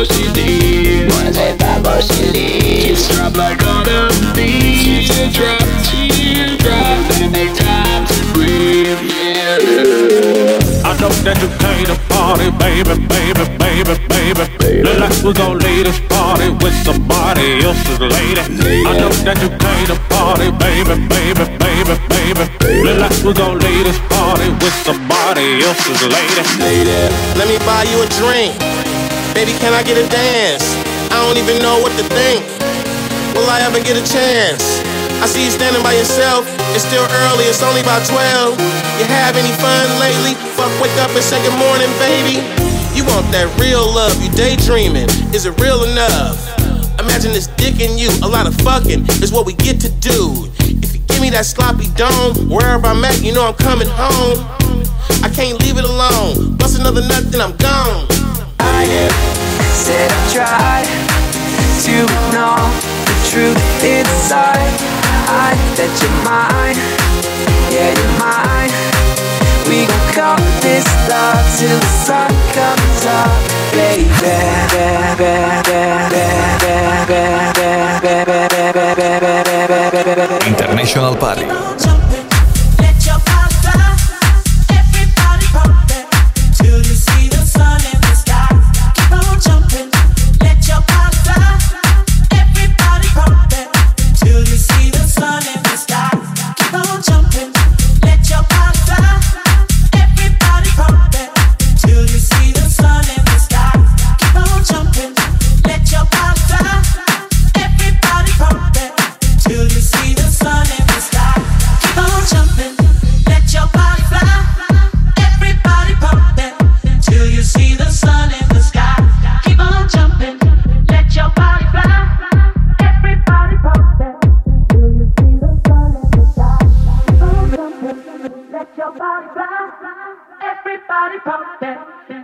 Wanna 0.00 1.34
say 1.34 1.56
bye 1.58 1.78
before 1.78 2.00
she 2.00 2.24
leaves? 2.32 3.06
Drop 3.14 3.36
like 3.36 3.60
all 3.66 3.84
and 7.20 7.32
make 7.32 7.52
time 7.52 8.06
to 8.08 8.16
breathe. 8.32 8.96
Yeah. 9.04 10.88
I 10.88 10.96
know 10.96 11.12
that 11.28 11.36
you 11.44 11.52
came 11.60 11.84
to 11.84 11.96
party, 12.08 12.48
baby, 12.56 12.96
baby, 13.12 13.44
baby, 13.60 13.94
baby. 14.08 14.44
Look 14.80 14.98
like 15.04 15.20
we 15.20 15.32
gon' 15.34 15.58
leave 15.58 15.84
this 15.84 16.00
party 16.08 16.48
with 16.48 16.76
somebody 16.80 17.60
else's 17.60 18.00
lady. 18.00 18.40
I 18.88 18.96
know 18.96 19.12
that 19.28 19.36
you 19.44 19.52
came 19.52 19.86
to 19.92 20.00
party, 20.08 20.48
baby, 20.56 20.96
baby, 21.12 21.44
baby, 21.60 21.94
baby. 22.08 22.44
Look 22.88 22.98
like 23.04 23.20
we 23.20 23.34
gon' 23.36 23.58
leave 23.60 23.84
this 23.84 24.00
party 24.08 24.48
with 24.64 24.76
somebody 24.80 25.60
else's 25.60 26.00
lady. 26.08 26.96
Let 27.36 27.48
me 27.52 27.58
buy 27.68 27.84
you 27.84 28.00
a 28.00 28.08
drink. 28.16 28.89
Baby, 29.34 29.54
can 29.56 29.72
I 29.72 29.82
get 29.82 29.96
a 29.96 30.06
dance? 30.10 30.76
I 31.10 31.22
don't 31.22 31.38
even 31.38 31.62
know 31.62 31.78
what 31.80 31.94
to 31.96 32.04
think. 32.12 32.42
Will 33.34 33.48
I 33.48 33.62
ever 33.62 33.78
get 33.78 33.96
a 33.96 34.04
chance? 34.04 34.82
I 35.22 35.26
see 35.26 35.44
you 35.46 35.52
standing 35.52 35.82
by 35.82 35.94
yourself. 35.94 36.44
It's 36.74 36.84
still 36.84 37.06
early, 37.24 37.44
it's 37.46 37.62
only 37.62 37.80
about 37.80 38.02
12. 38.04 38.58
You 38.98 39.06
have 39.06 39.36
any 39.36 39.52
fun 39.56 39.86
lately? 40.00 40.34
Fuck, 40.58 40.72
wake 40.82 40.94
up 40.98 41.14
and 41.14 41.22
say 41.22 41.38
good 41.46 41.56
morning, 41.56 41.88
baby. 42.02 42.42
You 42.92 43.06
want 43.06 43.30
that 43.30 43.48
real 43.56 43.86
love, 43.86 44.12
you 44.18 44.28
daydreaming. 44.34 45.08
Is 45.32 45.46
it 45.46 45.54
real 45.60 45.84
enough? 45.86 46.36
Imagine 46.98 47.32
this 47.32 47.46
dick 47.56 47.80
in 47.80 47.96
you, 47.96 48.10
a 48.20 48.28
lot 48.28 48.46
of 48.46 48.54
fucking 48.60 49.06
is 49.24 49.32
what 49.32 49.46
we 49.46 49.54
get 49.54 49.80
to 49.80 49.90
do. 50.04 50.50
If 50.68 50.92
you 50.92 51.00
give 51.06 51.20
me 51.20 51.30
that 51.30 51.46
sloppy 51.46 51.88
dome, 51.96 52.50
wherever 52.50 52.88
I'm 52.88 53.04
at, 53.04 53.22
you 53.22 53.32
know 53.32 53.46
I'm 53.46 53.56
coming 53.56 53.88
home. 53.88 54.42
I 55.24 55.30
can't 55.32 55.56
leave 55.64 55.78
it 55.78 55.84
alone. 55.84 56.56
Bust 56.56 56.80
another 56.80 57.00
nut, 57.00 57.30
then 57.32 57.40
I'm 57.40 57.56
gone. 57.56 58.19
Said 58.80 60.10
I 60.10 60.22
tried 60.32 60.88
to 61.84 61.96
know 62.32 62.56
the 63.04 63.16
truth 63.28 63.84
inside. 63.84 64.72
I 65.28 65.52
you're 66.00 66.18
mine, 66.24 66.80
yeah 67.68 67.92
you're 67.92 68.16
mine. 68.18 68.72
We 69.68 69.86
gon' 69.86 70.12
call 70.14 70.40
this 70.60 70.86
love 71.08 71.44
till 71.58 71.78
the 71.78 71.92
sun 72.08 72.30
comes 72.56 73.04
up, 73.04 73.30
baby. 73.72 74.10
International 80.46 81.14
Party. 81.16 81.89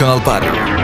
National 0.00 0.20
Park. 0.24 0.79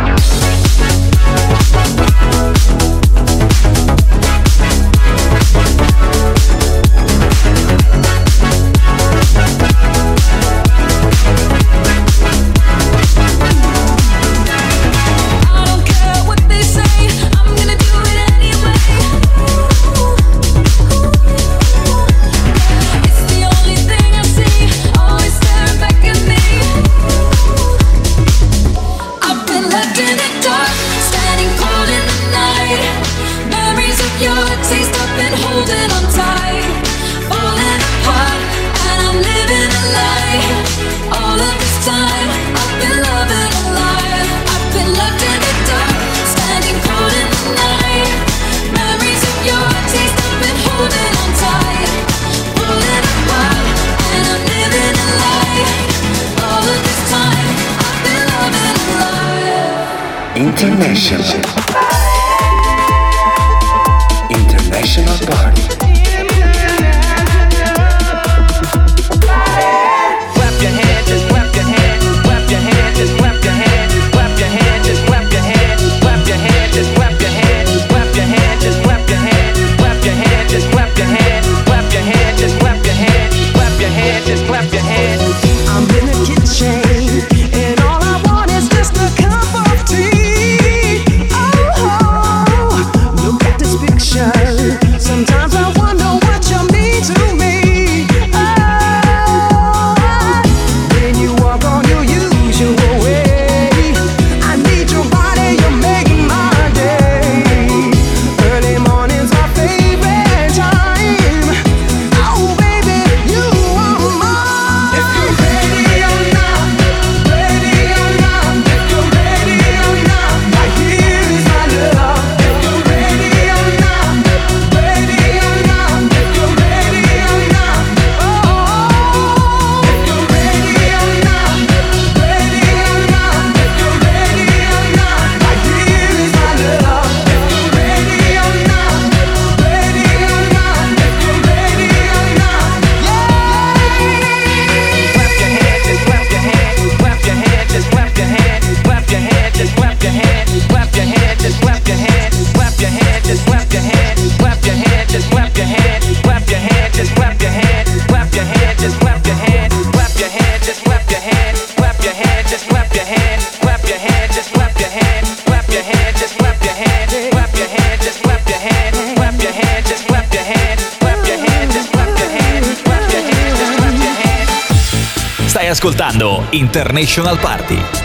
International 176.53 177.37
Party. 177.39 177.96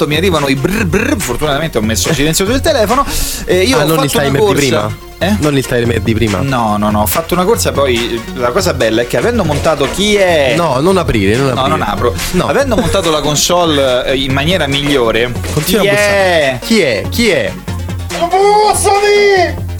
Intanto 0.00 0.06
mi 0.08 0.16
arrivano 0.16 0.48
i 0.48 0.54
brr 0.54 0.84
brr. 0.86 1.16
Fortunatamente 1.20 1.76
ho 1.76 1.82
messo 1.82 2.12
silenzioso 2.14 2.52
il 2.52 2.60
telefono. 2.60 3.04
Eh, 3.44 3.62
io 3.64 3.76
Ah, 3.78 3.84
ho 3.84 3.86
non 3.86 4.08
fatto 4.08 4.26
una 4.28 4.38
corsa. 4.38 4.54
prima? 4.54 4.96
Eh? 5.18 5.36
Non 5.40 5.56
il 5.58 5.66
timer 5.66 6.00
di 6.00 6.14
prima? 6.14 6.38
No, 6.40 6.78
no, 6.78 6.90
no, 6.90 7.02
ho 7.02 7.06
fatto 7.06 7.34
una 7.34 7.44
corsa, 7.44 7.72
poi 7.72 8.18
la 8.36 8.48
cosa 8.50 8.72
bella 8.72 9.02
è 9.02 9.06
che 9.06 9.18
avendo 9.18 9.44
montato 9.44 9.86
chi 9.92 10.14
è. 10.16 10.54
No, 10.56 10.80
non 10.80 10.96
aprire, 10.96 11.36
non 11.36 11.48
No, 11.48 11.60
aprire. 11.64 11.68
non 11.76 11.82
apro. 11.82 12.14
Avendo 12.46 12.76
montato 12.76 13.10
la 13.10 13.20
console 13.20 14.06
eh, 14.06 14.16
in 14.16 14.32
maniera 14.32 14.66
migliore, 14.66 15.30
Continua 15.52 15.82
chi 15.82 15.88
a 15.88 15.92
bussare. 15.92 16.14
è? 16.14 16.58
Chi 16.62 16.80
è? 16.80 17.02
Chi 17.10 17.28
è? 17.28 17.52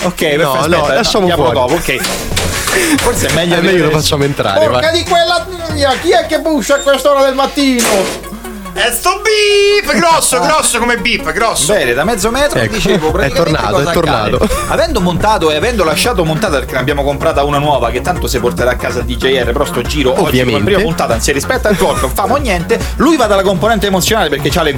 Ok, 0.03 0.15
perfetto, 0.15 0.43
No, 0.43 0.53
aspetta, 0.53 0.77
no, 0.79 0.87
lasciamo 0.93 1.27
chiamo 1.27 1.43
fuori. 1.45 1.59
dopo, 1.59 1.75
ok. 1.75 1.97
Forse 2.99 3.27
è 3.29 3.33
meglio 3.33 3.55
È 3.57 3.61
meglio 3.63 3.85
lo 3.85 3.91
facciamo 3.99 4.25
entrare. 4.25 4.61
Porca 4.67 4.81
va. 4.81 4.91
di 4.91 5.03
quella 5.05 5.47
chi 6.03 6.11
è 6.11 6.27
che 6.27 6.39
buscia 6.41 6.75
a 6.75 6.79
quest'ora 6.81 7.25
del 7.25 7.35
mattino? 7.35 8.29
È 8.81 8.91
sto 8.93 9.21
beef! 9.21 9.95
Grosso, 9.99 10.41
grosso 10.41 10.79
come 10.79 10.97
beef, 10.97 11.31
grosso. 11.33 11.75
Bene, 11.75 11.93
da 11.93 12.03
mezzo 12.05 12.31
metro 12.31 12.59
Ecco, 12.61 12.73
dicevo 12.77 13.15
è 13.19 13.31
tornato, 13.31 13.79
è 13.81 13.93
tornato. 13.93 14.37
accade. 14.37 14.55
Avendo 14.69 15.03
montato 15.03 15.51
e 15.51 15.57
avendo 15.57 15.85
lasciato 15.85 16.25
montata 16.25 16.57
perché 16.57 16.73
ne 16.73 16.79
abbiamo 16.79 17.05
comprata 17.05 17.45
una 17.45 17.59
nuova 17.59 17.91
che 17.91 18.01
tanto 18.01 18.27
si 18.27 18.39
porterà 18.41 18.71
a 18.71 18.77
casa 18.77 19.03
DJR, 19.03 19.53
però 19.53 19.67
sto 19.67 19.83
giro 19.83 20.13
oggi 20.13 20.21
Ovviamente. 20.23 20.53
come 20.61 20.65
prima 20.65 20.81
puntata 20.81 21.13
non 21.13 21.21
si 21.21 21.31
rispetta 21.33 21.69
il 21.69 21.77
talk, 21.77 22.01
non 22.01 22.11
famo 22.15 22.37
niente. 22.37 22.81
Lui 22.97 23.19
va 23.19 23.27
dalla 23.27 23.43
componente 23.43 23.87
emozionale 23.87 24.31
perché 24.31 24.49
c'ha 24.49 24.63
le 24.63 24.77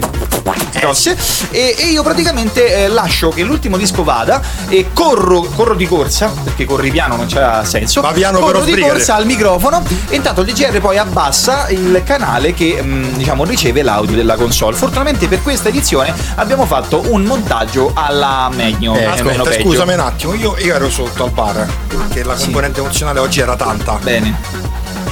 grosse 0.72 1.16
e, 1.50 1.74
e 1.78 1.86
io 1.86 2.02
praticamente 2.02 2.84
eh, 2.84 2.88
lascio 2.88 3.28
che 3.30 3.42
l'ultimo 3.42 3.76
disco 3.76 4.04
vada 4.04 4.40
e 4.68 4.90
corro, 4.92 5.42
corro 5.42 5.74
di 5.74 5.86
corsa 5.86 6.32
perché 6.42 6.64
corri 6.64 6.90
piano 6.90 7.16
non 7.16 7.26
c'ha 7.26 7.64
senso. 7.64 8.00
Va 8.00 8.12
piano 8.12 8.38
corro 8.38 8.52
però 8.52 8.64
di 8.64 8.70
sbrigati. 8.70 8.92
corsa 8.94 9.14
al 9.14 9.26
microfono 9.26 9.82
e 10.08 10.16
intanto 10.16 10.40
il 10.42 10.52
DJR 10.52 10.80
poi 10.80 10.98
abbassa 10.98 11.68
il 11.68 12.02
canale 12.04 12.54
che 12.54 12.80
mh, 12.82 13.16
diciamo 13.16 13.44
riceve 13.44 13.82
l'audio 13.82 14.16
della 14.16 14.36
console. 14.36 14.76
Fortunatamente 14.76 15.28
per 15.28 15.42
questa 15.42 15.68
edizione 15.68 16.14
abbiamo 16.36 16.66
fatto 16.66 17.02
un 17.10 17.22
montaggio 17.22 17.92
alla 17.94 18.50
meglio. 18.52 18.94
Eh, 18.94 19.20
peggio. 19.22 19.60
scusami 19.60 19.94
un 19.94 20.00
attimo, 20.00 20.34
io, 20.34 20.56
io 20.58 20.74
ero 20.74 20.90
sotto 20.90 21.24
al 21.24 21.30
bar 21.30 21.66
perché 21.86 22.24
la 22.24 22.34
componente 22.34 22.80
emozionale 22.80 23.20
oggi 23.20 23.40
era 23.40 23.56
tanta. 23.56 23.98
Bene. 24.02 24.61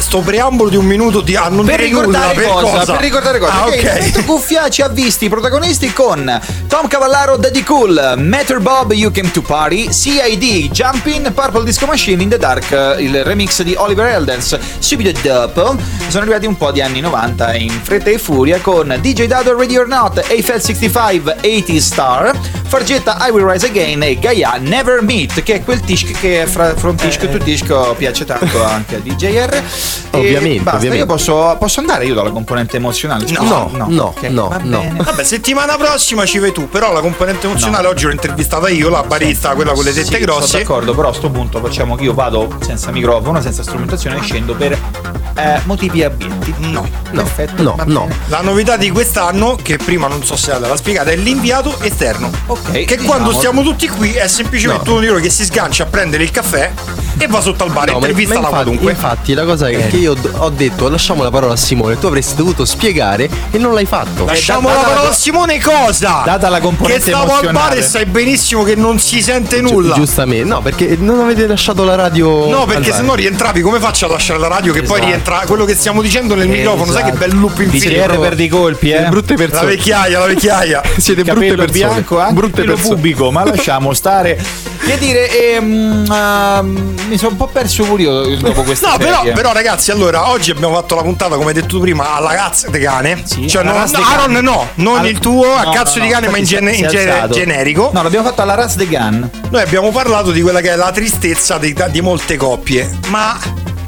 Sto 0.01 0.21
preambolo 0.23 0.71
di 0.71 0.77
un 0.77 0.87
minuto 0.87 1.21
di 1.21 1.37
a 1.37 1.49
non 1.49 1.65
Per 1.65 1.77
dire 1.77 1.91
nulla, 1.91 2.31
ricordare, 2.31 2.35
per 2.35 2.45
cosa, 2.49 2.79
cosa? 2.79 2.93
per 2.95 3.01
ricordare 3.03 3.39
cosa? 3.39 3.53
Ah, 3.63 3.71
Che 3.71 3.77
il 3.77 3.87
ok. 3.87 3.93
momento 3.93 4.25
cuffia 4.25 4.69
ci 4.69 4.83
ha 4.83 4.89
visti 4.89 5.29
protagonisti 5.29 5.93
con 5.93 6.41
Tom 6.67 6.89
Cavallaro, 6.89 7.37
Daddy 7.37 7.63
Cool, 7.63 8.15
Matter 8.17 8.59
Bob, 8.59 8.91
You 8.93 9.13
Came 9.13 9.31
to 9.31 9.41
Party, 9.43 9.93
CID, 9.93 10.71
Jumpin, 10.73 11.31
Purple 11.33 11.63
Disco 11.63 11.87
Machine 11.87 12.23
in 12.25 12.29
the 12.29 12.39
Dark, 12.39 12.73
eh, 12.73 12.97
il 13.03 13.23
remix 13.23 13.63
di 13.63 13.75
Oliver 13.77 14.07
Eldens, 14.07 14.59
subito 14.81 15.17
dopo 15.23 15.77
sono 16.09 16.23
arrivati 16.23 16.47
un 16.47 16.57
po' 16.57 16.73
di 16.73 16.81
anni 16.81 16.99
90 17.01 17.55
in 17.55 17.71
fretta 17.71 18.11
e 18.11 18.19
furia 18.19 18.59
con 18.61 18.97
DJ 19.01 19.27
Dado 19.27 19.57
Ready 19.57 19.77
or 19.77 19.87
Not, 19.87 20.25
Eiffel 20.29 20.61
65, 20.61 21.37
80 21.45 21.81
Star, 21.81 22.37
Fargetta 22.67 23.17
I 23.21 23.31
Will 23.31 23.49
Rise 23.49 23.67
Again 23.67 24.03
e 24.03 24.19
Gaia 24.19 24.57
Never 24.59 25.03
Meet, 25.03 25.43
che 25.45 25.55
è 25.57 25.63
quel 25.65 25.81
tishk 25.81 26.19
che 26.19 26.47
fra 26.49 26.75
frontisco 26.75 27.27
e 27.27 27.29
tutisco 27.29 27.95
piace 27.97 28.25
tanto 28.25 28.65
anche 28.65 28.97
a 28.97 28.99
DJR. 28.99 29.63
E 30.11 30.17
Ovviamente, 30.19 30.63
basta, 30.63 30.77
ovviamente. 30.79 31.05
io 31.05 31.07
posso, 31.07 31.57
posso 31.59 31.81
andare 31.81 32.05
io 32.07 32.15
dalla 32.15 32.31
componente 32.31 32.77
emozionale? 32.77 33.27
Scusa? 33.27 33.43
No, 33.43 33.71
no, 33.73 33.87
no, 33.89 34.49
va 34.49 34.61
no. 34.63 34.79
bene. 34.81 35.03
Vabbè, 35.03 35.23
settimana 35.25 35.77
prossima 35.77 36.25
ci 36.27 36.39
vai 36.39 36.53
tu, 36.53 36.69
però 36.69 36.93
la 36.93 37.01
componente 37.01 37.47
emozionale 37.47 37.87
oggi 37.89 38.05
l'ho 38.05 38.13
intervistata 38.13 38.69
io, 38.69 38.89
la 38.89 39.03
barista, 39.03 39.51
quella 39.55 39.73
con 39.73 39.85
le 39.85 39.93
tette 39.93 40.05
Sì, 40.07 40.13
Sono 40.13 40.25
grosse. 40.25 40.59
d'accordo, 40.59 40.95
però 40.95 41.09
a 41.11 41.13
sto 41.15 41.31
punto 41.31 41.61
facciamo 41.61 41.95
che 41.97 42.05
io 42.05 42.15
vado 42.15 42.49
senza 42.61 42.91
microfono, 42.91 43.41
senza 43.41 43.63
strumentazione 43.63 44.19
e 44.19 44.23
scendo 44.23 44.55
per 44.55 44.73
eh, 45.37 45.61
motivi 45.65 46.03
abietti. 46.03 46.55
No, 46.59 46.87
Perfetto. 47.11 47.63
No, 47.63 47.75
va 47.77 47.85
no. 47.87 48.01
bene. 48.07 48.17
La 48.29 48.41
novità 48.41 48.77
di 48.77 48.91
quest'anno, 48.91 49.57
che 49.61 49.77
prima 49.77 50.07
non 50.09 50.23
so 50.25 50.37
se 50.37 50.57
l'ha 50.59 50.77
spiegata, 50.77 51.11
è 51.11 51.17
l'inviato 51.17 51.81
esterno. 51.81 52.31
Ok. 52.47 52.71
Che 52.73 52.85
diciamo- 52.85 53.07
quando 53.07 53.33
stiamo 53.33 53.63
tutti 53.63 53.89
qui 53.89 54.13
è 54.13 54.27
semplicemente 54.29 54.85
No. 54.87 54.93
uno 54.93 55.01
di 55.01 55.07
loro 55.07 55.21
che 55.21 55.31
si 55.31 55.45
sgancia 55.45 55.85
a 55.85 55.87
prendere 55.87 56.23
il 56.25 56.31
caffè 56.31 56.71
e 57.19 57.27
va 57.27 57.41
sotto 57.41 57.65
al 57.65 57.71
bar 57.71 57.89
e 57.89 57.93
No, 57.93 57.99
ma- 57.99 58.07
intervista 58.07 58.35
ma 58.35 58.41
la 58.41 58.47
infatti, 58.49 58.65
qualunque. 58.65 58.93
infatti 58.93 59.35
la 59.35 59.45
cosa 59.45 59.69
è 59.69 59.71
che 59.77 59.80
io 59.97 60.15
d- 60.15 60.31
ho 60.37 60.49
detto 60.51 60.89
lasciamo 60.89 61.23
la 61.23 61.31
parola 61.31 61.53
a 61.55 61.57
Simone, 61.57 61.99
tu 61.99 62.07
avresti 62.07 62.35
dovuto 62.35 62.65
spiegare 62.65 63.29
e 63.51 63.59
non 63.59 63.73
l'hai 63.75 63.87
fatto. 63.87 64.25
Lasciamo 64.25 64.69
data 64.69 64.81
la 64.81 64.87
la 64.87 64.93
parola 64.95 65.09
a 65.11 65.13
Simone 65.13 65.61
cosa? 65.61 66.23
data 66.25 66.49
la 66.49 66.57
che 66.59 66.63
componente 66.63 67.11
stavo 67.11 67.35
al 67.37 67.51
bar 67.53 67.77
e 67.77 67.83
sai 67.83 68.05
benissimo 68.07 68.63
che 68.63 68.75
non 68.75 68.99
si 68.99 69.21
sente 69.23 69.57
Gi- 69.63 69.71
nulla. 69.71 69.95
Giustamente, 69.95 70.45
no, 70.49 70.61
perché 70.61 70.97
non 70.99 71.21
avete 71.21 71.47
lasciato 71.47 71.85
la 71.85 71.95
radio. 71.95 72.49
No, 72.51 72.65
perché 72.65 72.93
se 72.93 73.03
no 73.03 73.15
rientravi, 73.15 73.61
come 73.61 73.79
faccio 73.81 74.07
a 74.07 74.09
lasciare 74.11 74.39
la 74.39 74.49
radio 74.49 74.73
che 74.73 74.83
poi 74.83 74.97
Esatto. 74.97 75.07
rientra 75.07 75.43
quello 75.47 75.65
che 75.65 75.75
stiamo 75.75 76.03
dicendo 76.03 76.35
nel 76.35 76.49
microfono? 76.49 76.93
Sai 76.93 77.05
che 77.05 77.13
bel 77.13 77.39
loop 77.39 77.59
infinito? 77.61 77.89
DJR 77.91 78.19
per 78.19 78.35
dei 78.35 78.49
colpi, 78.49 78.91
eh. 78.91 79.09
brutte 79.09 79.35
La 79.35 79.39
persone. 79.39 79.67
vecchiaia, 79.67 80.19
la 80.19 80.27
vecchiaia. 80.27 80.83
Siete 80.97 81.23
brutte 81.23 81.55
persone. 81.55 81.71
bianco 81.71 82.19
anche 82.21 82.35
brutte 82.35 82.65
persone. 82.65 82.95
pubico, 82.95 83.31
ma 83.31 83.45
lasciamo 83.45 83.93
stare. 83.95 84.39
Che 84.91 84.99
dire, 84.99 85.55
ehm, 85.55 86.05
ehm, 86.13 86.95
mi 87.07 87.17
sono 87.17 87.31
un 87.31 87.37
po' 87.37 87.47
perso 87.47 87.85
pure 87.85 88.03
io 88.03 88.37
dopo 88.39 88.63
questa 88.65 88.91
No, 88.91 88.97
però, 88.97 89.19
serie. 89.19 89.33
però, 89.35 89.53
ragazzi, 89.53 89.93
allora 89.93 90.31
oggi 90.31 90.51
abbiamo 90.51 90.75
fatto 90.75 90.97
la 90.97 91.03
puntata, 91.03 91.37
come 91.37 91.49
hai 91.49 91.55
detto 91.55 91.67
tu 91.69 91.79
prima, 91.81 92.15
alla 92.17 92.31
cazzo 92.35 92.69
di 92.71 92.79
cane. 92.81 93.23
Sì, 93.25 93.47
cioè, 93.47 93.63
alla 93.63 93.71
non, 93.71 93.81
razza 93.83 93.99
no. 93.99 94.05
Aaron 94.05 94.33
no, 94.43 94.69
non 94.75 94.99
Al- 94.99 95.07
il 95.07 95.21
tuo, 95.21 95.55
a 95.55 95.63
No, 95.63 95.71
cazzo 95.71 95.99
no, 95.99 96.05
di 96.07 96.11
no, 96.11 96.15
cane, 96.17 96.29
ma 96.29 96.39
in, 96.39 96.43
infatti 96.43 96.65
gene- 96.65 96.75
si 96.89 96.97
è 96.97 97.03
in 97.03 97.09
alzato. 97.09 97.35
generico. 97.35 97.91
No, 97.93 98.03
l'abbiamo 98.03 98.27
fatto 98.27 98.43
alla 98.43 98.55
Raz 98.57 98.75
de 98.75 98.87
Gun. 98.89 99.31
Noi 99.49 99.63
abbiamo 99.63 99.93
parlato 99.93 100.33
di 100.33 100.41
quella 100.43 100.61
che 100.61 100.73
è 100.73 100.77
la 100.77 100.91
tristezza 100.91 101.57
di, 101.59 101.73
di 101.91 102.01
molte 102.01 102.37
coppie, 102.37 102.91
ma 103.11 103.39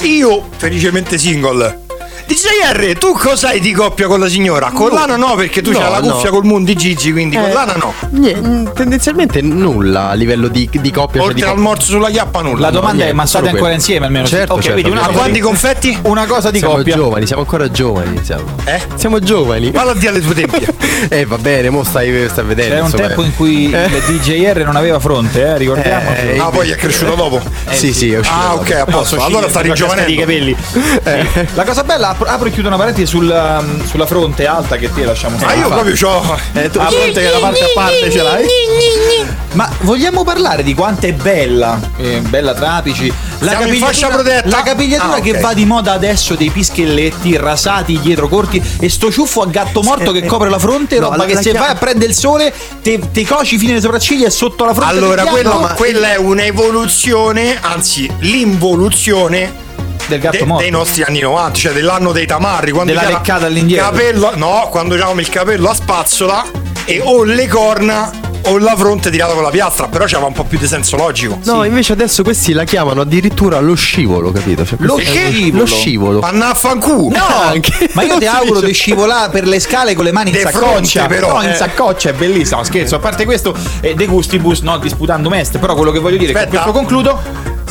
io, 0.03 0.50
felicemente 0.57 1.18
single, 1.18 1.80
DJR, 2.27 2.97
tu 2.99 3.12
cosa 3.12 3.49
hai 3.49 3.61
di 3.61 3.73
coppia 3.73 4.07
con 4.07 4.20
la 4.20 4.29
signora? 4.29 4.70
Con 4.70 4.89
No. 4.89 4.95
l'ana 4.95 5.16
no, 5.16 5.35
perché 5.35 5.61
tu 5.61 5.70
No, 5.73 5.79
c'hai 5.79 5.91
la 5.91 6.01
no. 6.01 6.12
cuffia 6.14 6.31
col 6.31 6.45
mondo 6.45 6.66
di 6.70 6.77
Gigi, 6.77 7.12
quindi 7.12 7.37
con 7.37 7.51
Eh, 7.51 7.53
l'ana 7.53 7.75
no. 7.75 7.93
nie- 8.11 8.37
mm, 8.37 8.68
tendenzialmente 8.75 9.41
nulla 9.43 10.09
a 10.09 10.14
livello 10.14 10.49
di, 10.49 10.68
di 10.73 10.91
coppia. 10.91 11.20
cioè 11.20 11.31
Oltre 11.31 11.45
di 11.45 11.51
al 11.51 11.59
morso 11.59 11.87
sulla 11.91 12.09
chiappa 12.11 12.41
nulla. 12.43 12.61
La 12.66 12.70
domanda 12.70 12.93
è: 12.93 12.97
niente, 13.07 13.14
ma 13.14 13.27
state 13.27 13.45
ancora 13.47 13.61
quello. 13.62 13.75
insieme 13.77 14.07
almeno? 14.07 14.27
Certo, 14.27 14.55
Ok, 14.55 14.61
certo, 14.62 14.81
quindi 14.81 14.91
una 14.93 15.01
A 15.03 15.07
cosa 15.07 15.18
quanti 15.18 15.35
di- 15.35 15.41
confetti? 15.41 15.99
Una 16.03 16.27
cosa 16.27 16.51
di 16.51 16.59
siamo 16.59 16.75
coppia. 16.77 16.95
giovani, 16.95 17.27
siamo 17.27 17.43
ancora 17.43 17.70
giovani. 17.70 18.20
Siamo, 18.23 18.45
Eh? 18.64 18.81
siamo 18.95 19.18
giovani. 19.18 19.70
Valla 19.70 19.91
a 19.91 19.95
dire 19.95 20.09
alle 20.09 20.20
tue 20.20 20.35
tempie. 20.35 20.75
Eh, 21.09 21.27
va 21.27 21.37
bene, 21.37 21.68
mo 21.68 21.83
stai, 21.83 22.29
stai 22.31 22.45
vedendo. 22.45 22.75
C'era 22.75 22.85
un 22.85 22.91
tempo 22.93 23.23
in 23.25 23.35
cui 23.35 23.64
il 23.64 24.03
DJR 24.07 24.62
non 24.64 24.77
aveva 24.77 25.01
fronte, 25.01 25.43
eh, 25.43 25.59
ricordiamo. 25.59 26.11
Eh, 26.14 26.39
Ah, 26.39 26.49
poi 26.51 26.70
è 26.70 26.77
cresciuto 26.77 27.14
dopo. 27.16 27.41
sì, 27.70 27.93
sì, 27.93 28.12
è 28.12 28.18
uscito. 28.18 28.37
Ah, 28.39 28.55
ok, 28.55 28.70
a 28.70 28.85
posto. 28.85 29.20
Allora 29.23 29.49
sta 29.49 29.61
i 29.61 29.64
rigiovanendo. 29.64 30.14
capelli. 30.20 30.57
Sì. 30.70 30.81
La 31.55 31.64
cosa 31.64 31.83
bella, 31.83 32.12
apro, 32.13 32.29
apro 32.29 32.49
e 32.49 32.51
chiudo 32.51 32.69
una 32.69 32.77
parentesi 32.77 33.07
sul, 33.07 33.29
um, 33.29 33.85
sulla 33.87 34.07
fronte 34.07 34.47
alta 34.47 34.77
che 34.77 34.93
te 34.93 35.05
lasciamo 35.05 35.37
Ma 35.37 35.43
stare. 35.43 35.59
io 35.59 35.69
proprio 35.69 35.95
c'ho. 35.95 36.39
Eh, 36.55 36.71
tu- 36.71 36.79
la 36.79 36.87
fronte 36.89 37.21
che 37.21 37.31
la 37.31 37.39
parte 37.39 37.61
a 37.65 37.69
parte 37.75 38.11
ce 38.11 38.23
l'hai. 38.23 38.45
Ma 39.53 39.71
vogliamo 39.81 40.25
parlare 40.25 40.63
di 40.63 40.73
quanto 40.75 41.07
è 41.07 41.13
bella? 41.13 41.79
Eh, 41.99 42.21
bella 42.21 42.55
Trapici. 42.55 43.13
La 43.41 43.59
Siamo 43.93 44.15
protetta? 44.15 44.49
La 44.49 44.63
capigliatura 44.63 45.15
Ah, 45.15 45.19
ok. 45.19 45.23
che 45.23 45.39
va 45.41 45.53
di 45.53 45.65
moda 45.67 45.93
adesso 45.93 46.35
dei 46.37 46.49
pischelletti 46.49 47.37
rasati 47.37 47.99
dietro 48.01 48.29
corti 48.29 48.63
e 48.79 48.89
sto 48.89 49.11
ciuffo 49.11 49.43
a 49.43 49.47
gatto 49.47 49.83
morto 49.83 50.13
che 50.13 50.25
copre 50.25 50.49
la 50.49 50.59
fronte, 50.61 50.97
No, 50.99 51.07
roba 51.07 51.17
la- 51.17 51.25
che 51.25 51.35
la 51.35 51.43
se 51.43 51.51
chiam- 51.51 51.65
vai 51.65 51.75
a 51.75 51.79
prendere 51.79 52.11
il 52.13 52.17
sole 52.17 52.55
te, 52.83 53.01
te 53.13 53.27
coci 53.27 53.59
fino 53.59 53.73
alle 53.73 53.81
sopracciglia 53.81 54.27
e 54.27 54.31
sotto 54.31 54.65
la 54.65 54.73
fronte. 54.73 54.95
Allora, 54.95 55.23
ti 55.25 55.29
quella, 55.29 55.51
piangono. 55.51 55.75
quella 55.75 56.13
è 56.13 56.17
un'evoluzione, 56.19 57.59
anzi, 57.61 58.11
l'involuzione 58.21 59.62
del 60.13 60.21
gatto 60.21 60.37
de- 60.39 60.45
morto. 60.45 60.63
dei 60.63 60.71
nostri 60.71 61.03
anni 61.03 61.21
90, 61.21 61.53
cioè 61.59 61.73
dell'anno 61.73 62.13
dei 62.13 62.27
tamarri. 62.27 62.71
Quando 62.73 62.93
Della 62.93 63.05
c'era 63.07 63.19
leccata 63.19 63.47
all'indietro. 63.47 63.91
Capello, 63.91 64.33
no, 64.37 64.69
quando 64.71 64.95
avevamo 64.95 65.21
il 65.21 65.29
capello 65.29 65.69
a 65.71 65.75
spazzola 65.75 66.45
e 66.85 67.01
o 67.03 67.23
le 67.25 67.47
corna 67.49 68.11
o 68.47 68.59
la 68.59 68.75
fronte 68.77 69.09
tirata 69.09 69.35
con 69.35 69.45
la 69.45 69.51
piastra, 69.51 69.87
però 69.87 70.05
c'aveva 70.05 70.27
un 70.27 70.33
po' 70.33 70.43
più 70.43 70.59
di 70.59 70.67
senso 70.67 70.97
logico. 70.97 71.39
No, 71.45 71.63
invece 71.63 71.93
adesso 71.93 72.25
questi 72.25 72.53
la 72.53 72.65
chiamano 72.65 73.03
addirittura 73.03 73.61
lo 73.61 73.75
scivolo, 73.77 74.33
capito? 74.33 74.67
Cioè, 74.67 74.79
Lo 74.81 74.99
scivolo? 74.99 75.59
Lo 75.63 75.67
scivolo. 75.67 76.19
Panna 76.19 76.49
a 76.51 76.55
fanculo. 76.55 77.17
No, 77.17 77.25
Anche. 77.41 77.89
ma 77.93 78.03
io 78.03 78.19
ti 78.19 78.27
auguro 78.27 78.55
dice- 78.57 78.67
di 78.67 78.73
scivolare 78.73 79.31
per 79.31 79.47
le 79.47 79.61
scale 79.61 79.95
con 79.95 80.03
le 80.05 80.11
mani 80.11 80.31
in 80.31 80.35
De 80.37 80.41
saccoccia. 80.43 81.03
fronte, 81.05 81.15
però, 81.15 81.35
No, 81.37 81.43
in 81.43 81.51
eh. 81.51 81.55
saccoccia 81.55 82.11
è 82.11 82.13
bellissimo. 82.15 82.65
Scherzo, 82.65 82.97
a 82.97 82.99
parte 82.99 83.25
questo, 83.25 83.57
eh, 83.81 83.95
De 83.95 84.07
Gustibus, 84.07 84.61
no, 84.63 84.77
disputando 84.79 85.29
mest. 85.29 85.59
Però 85.59 85.75
quello 85.77 85.93
che 85.93 86.01
voglio 86.01 86.17
dire, 86.17 86.33
Aspetta. 86.33 86.51
questo 86.51 86.73
concludo. 86.73 87.21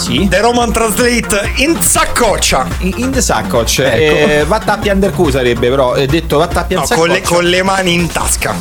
Sì. 0.02 0.28
The 0.28 0.41
Roman 0.41 0.72
Translate 0.72 1.52
in 1.58 1.80
saccoccia. 1.80 2.68
In, 2.80 2.93
in 2.97 3.12
the 3.12 3.22
saccoccia. 3.22 3.93
Ecco. 3.93 4.32
Eh, 4.32 4.45
va 4.45 4.58
tappi 4.58 4.89
under 4.89 5.12
Q 5.14 5.30
sarebbe, 5.30 5.70
però. 5.70 5.93
È 5.93 6.08
detto 6.08 6.39
va 6.39 6.47
tappi 6.47 6.74
No, 6.74 6.82
in 6.82 6.88
con 6.95 7.08
le, 7.08 7.22
con 7.22 7.43
le 7.43 7.62
mani 7.62 7.93
in 7.93 8.08
tasca. 8.08 8.56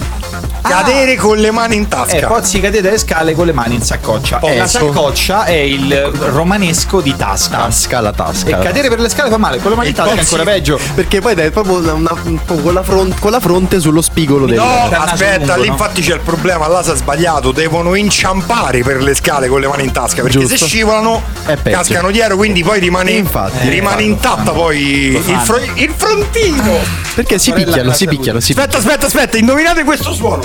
Cadere 0.62 1.16
con 1.16 1.38
le 1.38 1.50
mani 1.50 1.76
in 1.76 1.88
tasca. 1.88 2.16
Eh, 2.16 2.26
pozzi 2.26 2.60
cadere 2.60 2.82
dalle 2.82 2.98
scale 2.98 3.34
con 3.34 3.46
le 3.46 3.52
mani 3.52 3.74
in 3.76 3.82
saccoccia. 3.82 4.38
Oh, 4.42 4.48
la 4.48 4.54
ecco. 4.54 4.66
saccoccia 4.66 5.44
è 5.44 5.52
il 5.52 5.94
romanesco 6.32 7.00
di 7.00 7.14
tasca. 7.16 7.56
Tasca 7.58 8.00
la 8.00 8.12
tasca. 8.12 8.48
E 8.48 8.62
cadere 8.62 8.88
per 8.88 9.00
le 9.00 9.08
scale 9.08 9.30
fa 9.30 9.38
male, 9.38 9.58
con 9.58 9.70
le 9.70 9.76
mani 9.76 9.88
in 9.88 9.94
tasca 9.94 10.14
è 10.14 10.18
ancora 10.18 10.42
peggio. 10.44 10.78
Perché 10.94 11.20
poi 11.20 11.34
dai 11.34 11.50
proprio 11.50 11.78
una- 11.78 11.92
una- 11.94 12.38
con, 12.46 12.72
la 12.72 12.82
fron- 12.82 13.14
con 13.18 13.30
la 13.30 13.40
fronte 13.40 13.80
sullo 13.80 14.02
spigolo 14.02 14.46
del. 14.46 14.56
No, 14.56 14.88
aspetta, 14.90 15.38
lungo, 15.54 15.60
lì 15.62 15.66
no? 15.68 15.72
infatti 15.72 16.02
c'è 16.02 16.14
il 16.14 16.20
problema, 16.20 16.68
là 16.68 16.82
si 16.82 16.90
è 16.90 16.94
sbagliato, 16.96 17.52
devono 17.52 17.94
inciampare 17.94 18.82
per 18.82 19.02
le 19.02 19.14
scale 19.14 19.48
con 19.48 19.60
le 19.60 19.66
mani 19.68 19.84
in 19.84 19.92
tasca, 19.92 20.22
perché 20.22 20.38
Giusto. 20.40 20.56
se 20.56 20.66
scivolano 20.66 21.22
cascano 21.62 22.10
dietro, 22.10 22.36
quindi 22.36 22.62
poi 22.62 22.78
rimane, 22.80 23.12
Infatti. 23.12 23.68
rimane 23.68 24.02
Eh, 24.02 24.06
intatta 24.06 24.52
poi 24.52 24.78
il, 24.80 25.40
fro- 25.42 25.58
il 25.74 25.92
frontino. 25.96 26.78
Perché 27.14 27.38
si 27.38 27.52
picchiano, 27.52 27.92
si 27.92 28.06
picchiano, 28.06 28.40
si 28.40 28.52
Aspetta, 28.52 28.78
aspetta, 28.78 29.06
aspetta, 29.06 29.36
indovinate 29.36 29.84
questo 29.84 30.12
suono. 30.12 30.42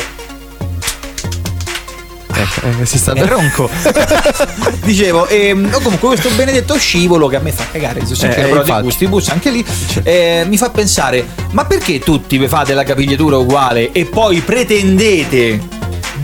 Picchiano. 2.44 2.82
Eh, 2.82 2.86
si 2.86 2.98
sta 2.98 3.14
È 3.14 3.26
ronco. 3.26 3.70
Dicevo, 4.84 5.28
ehm, 5.28 5.70
o 5.74 5.80
comunque 5.82 6.10
questo 6.10 6.30
benedetto 6.36 6.78
scivolo 6.78 7.28
che 7.28 7.36
a 7.38 7.40
me 7.40 7.52
fa 7.52 7.66
cagare, 7.72 8.06
se 8.06 8.16
sono 8.16 8.32
Eh, 8.32 8.36
però 8.36 8.54
di 8.56 8.60
infatti. 8.60 8.84
gustibus 8.84 9.30
anche 9.30 9.50
lì, 9.52 9.66
eh, 10.04 10.44
mi 10.48 10.58
fa 10.58 10.70
pensare, 10.70 11.26
ma 11.52 11.66
perché 11.66 12.00
tutti 12.00 12.38
vi 12.38 12.48
fate 12.48 12.74
la 12.74 12.84
capigliatura 12.84 13.38
uguale 13.38 13.92
e 13.92 14.06
poi 14.06 14.42
pretendete 14.42 15.60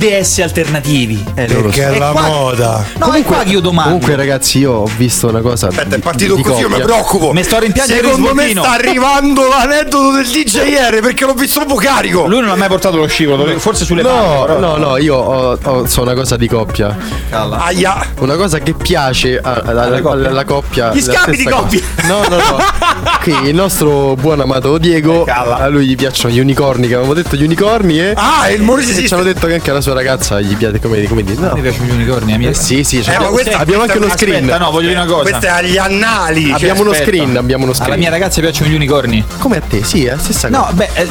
DS 0.02 0.40
alternativi? 0.40 1.24
Eh. 1.36 1.46
Perché 1.46 1.94
è 1.94 1.98
la 2.00 2.10
qua- 2.10 2.22
moda. 2.24 2.84
No, 2.98 3.12
è 3.14 3.22
qua 3.24 3.44
che 3.44 3.50
io 3.50 3.60
domando. 3.60 3.92
Comunque, 3.92 4.16
ragazzi, 4.16 4.58
io 4.58 4.72
ho 4.72 4.90
visto 4.98 5.28
una 5.28 5.42
cosa. 5.42 5.68
Aspetta, 5.68 5.94
è 5.94 5.98
di- 5.98 6.02
partito 6.02 6.34
di 6.36 6.42
così, 6.42 6.62
io 6.62 6.68
mi 6.70 6.74
coppia. 6.80 6.86
preoccupo. 6.88 7.32
Mi 7.34 7.44
sto 7.44 7.60
rimpiangendo 7.60 8.08
Secondo 8.08 8.34
me 8.34 8.50
sta 8.50 8.72
arrivando 8.72 9.48
l'aneddoto 9.48 10.12
del 10.14 10.26
DJR 10.26 11.00
perché 11.02 11.26
l'ho 11.26 11.34
visto 11.36 11.60
proprio 11.64 11.78
carico. 11.78 12.26
Lui 12.26 12.40
non 12.42 12.50
ha 12.50 12.56
mai 12.56 12.68
portato 12.68 12.98
lo 12.98 13.06
scivolo, 13.06 13.46
forse 13.60 13.86
sulle 13.86 14.02
No, 14.02 14.10
mani, 14.10 14.46
però- 14.46 14.60
no, 14.60 14.76
no, 14.78 14.98
io 14.98 15.16
ho, 15.18 15.60
ho- 15.62 15.86
so 15.86 16.02
una 16.02 16.16
cosa 16.16 16.36
di 16.36 16.48
coppia. 16.48 16.98
Calla. 17.30 17.58
Aia. 17.66 18.04
Una 18.22 18.36
cosa 18.38 18.58
che 18.58 18.74
piace 18.74 19.38
a- 19.38 19.50
a- 19.52 19.62
alla, 19.66 19.84
Alle 19.84 20.02
coppie? 20.02 20.28
alla 20.28 20.46
coppia. 20.46 20.92
Gli 20.94 21.02
scambi 21.02 21.38
di 21.38 21.42
stessa 21.44 21.56
cosa. 21.58 21.78
No, 22.08 22.22
no, 22.28 22.36
no. 22.38 22.58
Qui 23.22 23.50
il 23.50 23.56
nostro 23.56 24.16
buon 24.16 24.40
amato 24.40 24.78
Diego. 24.78 25.24
A 25.26 25.68
lui 25.68 25.86
gli 25.88 25.96
piacciono 25.96 26.34
gli 26.34 26.40
unicorni. 26.40 26.88
Che 26.88 26.94
avevamo 26.94 27.14
detto 27.14 27.36
gli 27.36 27.44
unicorni. 27.44 28.00
E, 28.00 28.14
Ah, 28.16 28.50
il 28.50 28.62
Morisi 28.62 29.04
e 29.04 29.08
ci 29.08 29.14
hanno 29.14 29.24
detto 29.24 29.48
che 29.48 29.54
anche 29.56 29.70
alla 29.72 29.82
sua 29.82 29.94
ragazza 29.94 30.40
gli 30.42 30.56
piace 30.56 30.80
come, 30.80 31.04
come 31.04 31.24
dire. 31.24 31.40
No. 31.40 31.52
Mi 31.54 31.62
piacciono 31.62 31.86
gli 31.86 31.92
unicorni, 31.92 32.34
amico. 32.34 32.52
Eh, 32.52 32.54
sì, 32.54 32.84
sì, 32.84 33.02
cioè, 33.04 33.16
Eh, 33.16 33.20
ma 33.20 33.26
questa- 33.28 33.58
abbiamo 33.58 33.82
anche 33.84 33.98
uno 33.98 34.08
questa- 34.08 34.26
screen. 34.26 34.44
Aspetta, 34.46 34.58
no, 34.64 34.72
voglio 34.72 34.88
dire 34.90 35.00
una 35.02 35.10
cosa. 35.12 35.22
Questo 35.30 35.46
è 35.46 35.50
agli 35.50 35.78
annali. 35.78 36.46
cioè, 36.46 36.54
abbiamo 36.56 36.82
uno 36.82 36.90
aspetta. 36.92 37.10
screen, 37.12 37.38
abbiamo 37.38 37.64
uno 37.64 37.74
screen. 37.74 37.92
Alla 37.92 38.00
mia 38.00 38.10
ragazza 38.10 38.42
piacciono 38.42 38.70
gli 38.70 38.76
unicorni. 38.76 39.24
Come 39.40 39.58
a 39.58 39.62
te, 39.68 39.84
sì, 39.84 40.06
è 40.06 40.12
la 40.12 40.18
stessa 40.20 40.48
cosa. 40.50 40.60
No, 40.60 40.70
beh, 40.74 40.90
eh, 40.94 41.08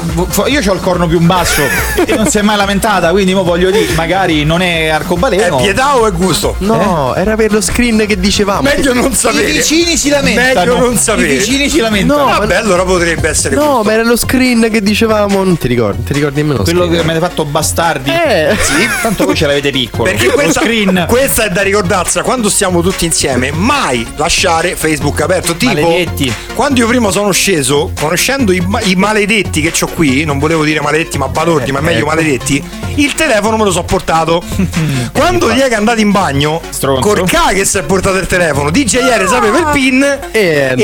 io 0.51 0.61
ho 0.71 0.75
il 0.75 0.81
corno 0.81 1.07
più 1.07 1.21
basso 1.21 1.63
e 2.07 2.15
non 2.15 2.27
si 2.27 2.39
è 2.39 2.43
mai 2.43 2.57
lamentata, 2.57 3.11
quindi 3.11 3.35
mo 3.35 3.43
voglio 3.45 3.71
dire, 3.71 3.93
magari 3.95 4.45
non 4.45 4.63
è 4.63 4.85
È 4.85 4.89
arcobaleno. 4.89 5.57
pietà 5.57 5.97
o 5.97 6.07
è 6.07 6.13
gusto? 6.13 6.55
No, 6.59 7.15
era 7.17 7.35
per 7.37 7.53
lo 7.53 7.61
screen 7.61 8.05
che 8.07 8.19
dicevamo. 8.19 8.63
Meglio 8.63 8.93
non 8.93 9.11
I 9.11 9.15
sapere. 9.15 9.51
vicini 9.53 9.97
si 9.97 10.09
lamentano. 10.09 10.75
Meglio 10.75 10.79
non 10.87 10.97
sapere. 10.97 11.33
I 11.35 11.39
vicini 11.39 11.69
si 11.69 11.80
lamentano. 11.81 12.25
No, 12.25 12.39
Vabbè, 12.39 12.55
allora 12.57 12.85
potrebbe 12.85 13.29
essere 13.29 13.55
No, 13.55 13.67
gusto. 13.67 13.83
ma 13.85 13.93
era 13.93 14.03
lo 14.05 14.17
screen 14.17 14.69
che 14.71 14.81
dicevamo. 14.83 15.43
Non 15.45 15.57
ti 15.59 15.69
ricordi? 15.69 16.03
Ti 16.05 16.13
ricordi 16.13 16.37
nemmeno 16.41 16.59
lo 16.59 16.65
Quello 16.65 16.81
che 16.83 16.87
screen. 16.89 17.05
mi 17.05 17.11
avete 17.11 17.27
fatto 17.27 17.45
bastardi. 17.45 18.11
Eh, 18.11 18.57
Sì. 18.61 18.89
Tanto 19.03 19.25
voi 19.25 19.35
ce 19.35 19.47
l'avete 19.47 19.71
piccolo. 19.71 20.05
Perché 20.05 20.27
lo 20.27 20.33
questa, 20.33 20.61
screen. 20.61 21.05
questa 21.09 21.45
è 21.45 21.51
da 21.51 21.63
ricordarsela 21.63 22.25
quando 22.25 22.49
stiamo 22.49 22.83
tutti 22.83 23.05
insieme, 23.05 23.51
mai 23.53 24.07
lasciare 24.17 24.77
Facebook 24.77 25.21
aperto. 25.21 25.55
Tipo, 25.57 25.73
Maledetti. 25.81 26.33
quando 26.55 26.81
io 26.81 26.87
prima 26.87 27.11
sono 27.11 27.31
sceso, 27.33 27.93
conoscendo 27.99 28.53
i, 28.53 28.65
i 28.85 28.95
maledetti 28.95 29.61
che 29.61 29.73
ho 29.85 29.89
qui, 29.89 30.25
non 30.25 30.39
volevo 30.39 30.65
dire 30.65 30.81
maledetti 30.81 31.19
ma 31.19 31.29
balordi, 31.29 31.73
ma 31.73 31.79
è 31.79 31.83
meglio 31.83 31.99
ecco. 31.99 32.07
maledetti, 32.09 32.63
il 32.97 33.15
telefono 33.15 33.57
me 33.57 33.65
lo 33.65 33.71
so 33.73 33.83
portato. 33.83 34.43
quando 35.13 35.49
Diego 35.51 35.75
è 35.75 35.77
andato 35.77 36.01
in 36.01 36.11
bagno, 36.11 36.61
Stronzo. 36.71 37.01
Corca 37.01 37.49
che 37.53 37.65
si 37.65 37.79
è 37.79 37.83
portato 37.83 38.17
il 38.19 38.27
telefono, 38.27 38.71
DJR 38.71 39.27
sapeva 39.29 39.59
il 39.59 39.67
pin 39.73 40.03
E 40.31 40.69
è 40.69 40.75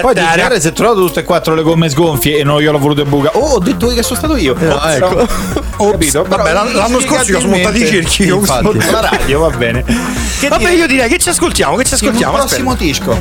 Poi 0.00 0.14
di 0.14 0.20
girare 0.20 0.60
si 0.60 0.68
è 0.68 0.72
trovato 0.72 1.00
tutte 1.06 1.20
e 1.20 1.24
quattro 1.24 1.54
le 1.54 1.62
gomme 1.62 1.88
sgonfie 1.88 2.38
e 2.38 2.44
non 2.44 2.60
glielo 2.60 2.76
ho 2.76 2.80
voluto 2.80 3.04
buca. 3.04 3.30
Oh, 3.34 3.54
ho 3.54 3.58
detto 3.58 3.86
che 3.88 4.02
sono 4.02 4.16
stato 4.18 4.36
io. 4.36 4.54
No, 4.58 4.74
Ops, 4.74 4.94
ecco. 4.94 5.28
Ho 5.76 5.90
capito. 5.92 6.24
Vabbè, 6.26 6.52
l'anno- 6.52 6.72
l'anno 6.78 7.00
scorso 7.00 7.30
io 7.30 7.38
ho 7.38 7.40
smontato 7.40 7.76
i 7.76 7.86
cerchi. 7.86 8.24
io 8.24 8.40
La 8.44 9.08
radio, 9.10 9.40
va 9.40 9.50
bene. 9.50 9.84
Che 10.38 10.48
Vabbè, 10.48 10.62
dire? 10.64 10.74
io 10.74 10.86
direi 10.86 11.08
che 11.08 11.18
ci 11.18 11.28
ascoltiamo, 11.28 11.76
che 11.76 11.84
ci 11.84 11.94
In 11.94 12.00
ascoltiamo. 12.00 12.36
prossimo 12.36 12.72
aspetta. 12.72 12.84
disco. 12.90 13.18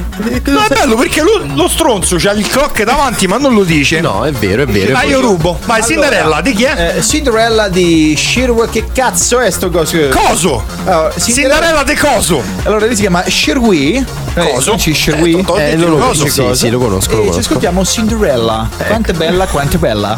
No, 0.51 0.63
è 0.63 0.67
bello 0.73 0.95
perché 0.95 1.21
lo, 1.21 1.43
lo 1.53 1.67
stronzo 1.67 2.15
c'ha 2.17 2.31
il 2.31 2.47
clock 2.47 2.83
davanti, 2.83 3.27
ma 3.27 3.37
non 3.37 3.53
lo 3.53 3.63
dice. 3.63 4.01
No, 4.01 4.25
è 4.25 4.31
vero, 4.31 4.63
è 4.63 4.65
vero. 4.65 4.95
Ah, 4.97 5.03
io 5.03 5.19
rubo. 5.21 5.59
Vai, 5.65 5.83
Cinderella, 5.83 6.41
di 6.41 6.53
chi 6.53 6.63
è? 6.63 6.95
Eh, 6.97 7.01
Cinderella 7.03 7.67
di 7.69 8.15
Sherwood. 8.17 8.69
Che 8.71 8.85
cazzo 8.93 9.39
è 9.39 9.49
sto 9.51 9.69
coso? 9.69 9.97
Coso! 10.09 10.63
Allora, 10.85 11.13
Cinderella 11.17 11.83
de 11.83 11.95
Coso! 11.97 12.41
Allora 12.63 12.85
lui 12.85 12.95
si 12.95 13.01
chiama 13.01 13.23
Sherwee. 13.27 14.03
Coso? 14.33 14.77
Ci 14.77 14.93
Sherwee. 14.93 15.43
Eh, 15.57 15.71
Eh, 15.71 15.75
lo 15.75 15.97
conosco. 15.97 16.27
Sì, 16.27 16.49
sì, 16.53 16.69
lo 16.69 16.79
conosco, 16.79 17.15
lo 17.17 17.23
E 17.23 17.31
ci 17.33 17.39
ascoltiamo 17.39 17.83
Cinderella. 17.83 18.69
Quanto 18.87 19.11
è 19.11 19.13
bella, 19.13 19.45
quanto 19.47 19.75
è 19.75 19.79
bella. 19.79 20.17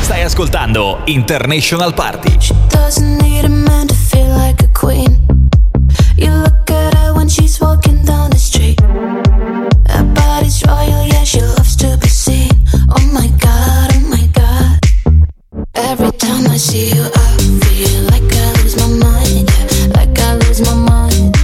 Stai 0.00 0.22
ascoltando 0.22 1.00
International 1.06 1.92
Party. 1.94 2.36
Doesn't 2.68 3.20
need 3.22 3.44
a 3.44 3.48
man 3.48 3.86
to 3.86 3.94
feel 3.94 4.28
like 4.36 4.62
a 4.62 4.68
queen. 4.72 5.18
You 6.16 6.30
look 6.32 6.70
at 6.70 6.94
her 6.94 7.12
when 7.14 7.28
she's 7.28 7.58
walking 7.60 8.04
down 8.04 8.30
the 8.30 8.38
street. 8.38 8.80
Her 9.88 10.04
body's 10.04 10.62
royal, 10.66 11.06
yeah, 11.06 11.24
she 11.24 11.40
loves 11.40 11.74
to 11.76 11.96
be 11.98 12.08
seen. 12.08 12.50
Oh 12.88 13.00
my 13.12 13.28
god, 13.38 13.92
oh 13.94 14.08
my 14.08 14.26
god. 14.32 14.78
Every 15.74 16.10
time 16.12 16.46
I 16.50 16.56
see 16.56 16.90
you, 16.94 17.02
I 17.02 17.36
feel 17.64 18.02
like 18.10 18.32
I 18.32 18.52
lose 18.62 18.76
my 18.76 18.86
mind. 18.88 19.50
Yeah, 19.50 19.86
like 19.96 20.18
I 20.18 20.34
lose 20.34 20.60
my 20.60 20.74
mind. 20.74 21.36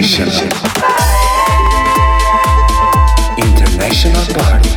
International. 0.04 0.52
International 3.36 4.26
Party. 4.34 4.74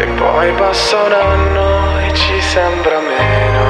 E 0.00 0.06
poi 0.16 0.52
passa 0.54 1.02
un 1.02 1.12
anno 1.12 2.00
e 2.00 2.14
ci 2.14 2.40
sembra 2.40 2.98
meno. 3.00 3.64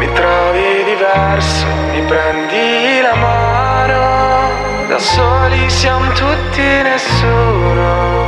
Mi 0.00 0.12
trovi 0.14 0.84
diverso, 0.84 1.66
mi 1.92 2.02
prendi 2.08 3.00
la 3.02 3.14
mano. 3.14 4.86
Da 4.88 4.98
soli 4.98 5.70
siamo 5.70 6.10
tutti 6.10 6.60
nessuno. 6.60 8.27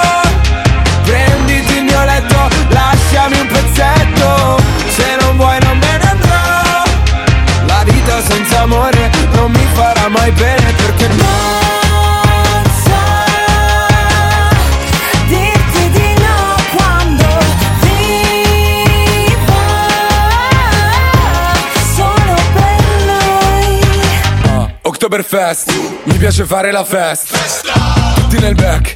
non 9.41 9.51
mi 9.53 9.67
farà 9.73 10.07
mai 10.07 10.31
bene 10.33 10.71
perché 10.73 11.07
no 11.07 11.39
noi. 23.05 23.79
Oktoberfest, 24.83 25.73
mi 26.03 26.17
piace 26.17 26.45
fare 26.45 26.71
la 26.71 26.83
festa. 26.83 27.39
Tutti 28.13 28.37
nel 28.37 28.53
back, 28.53 28.95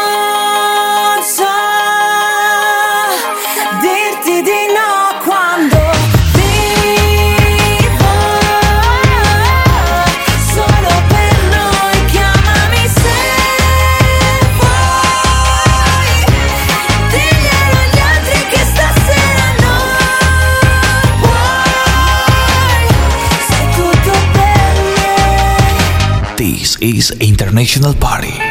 is 26.81 27.11
International 27.21 27.93
Party. 27.93 28.50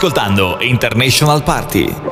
Ascoltando 0.00 0.56
International 0.62 1.42
Party. 1.42 2.09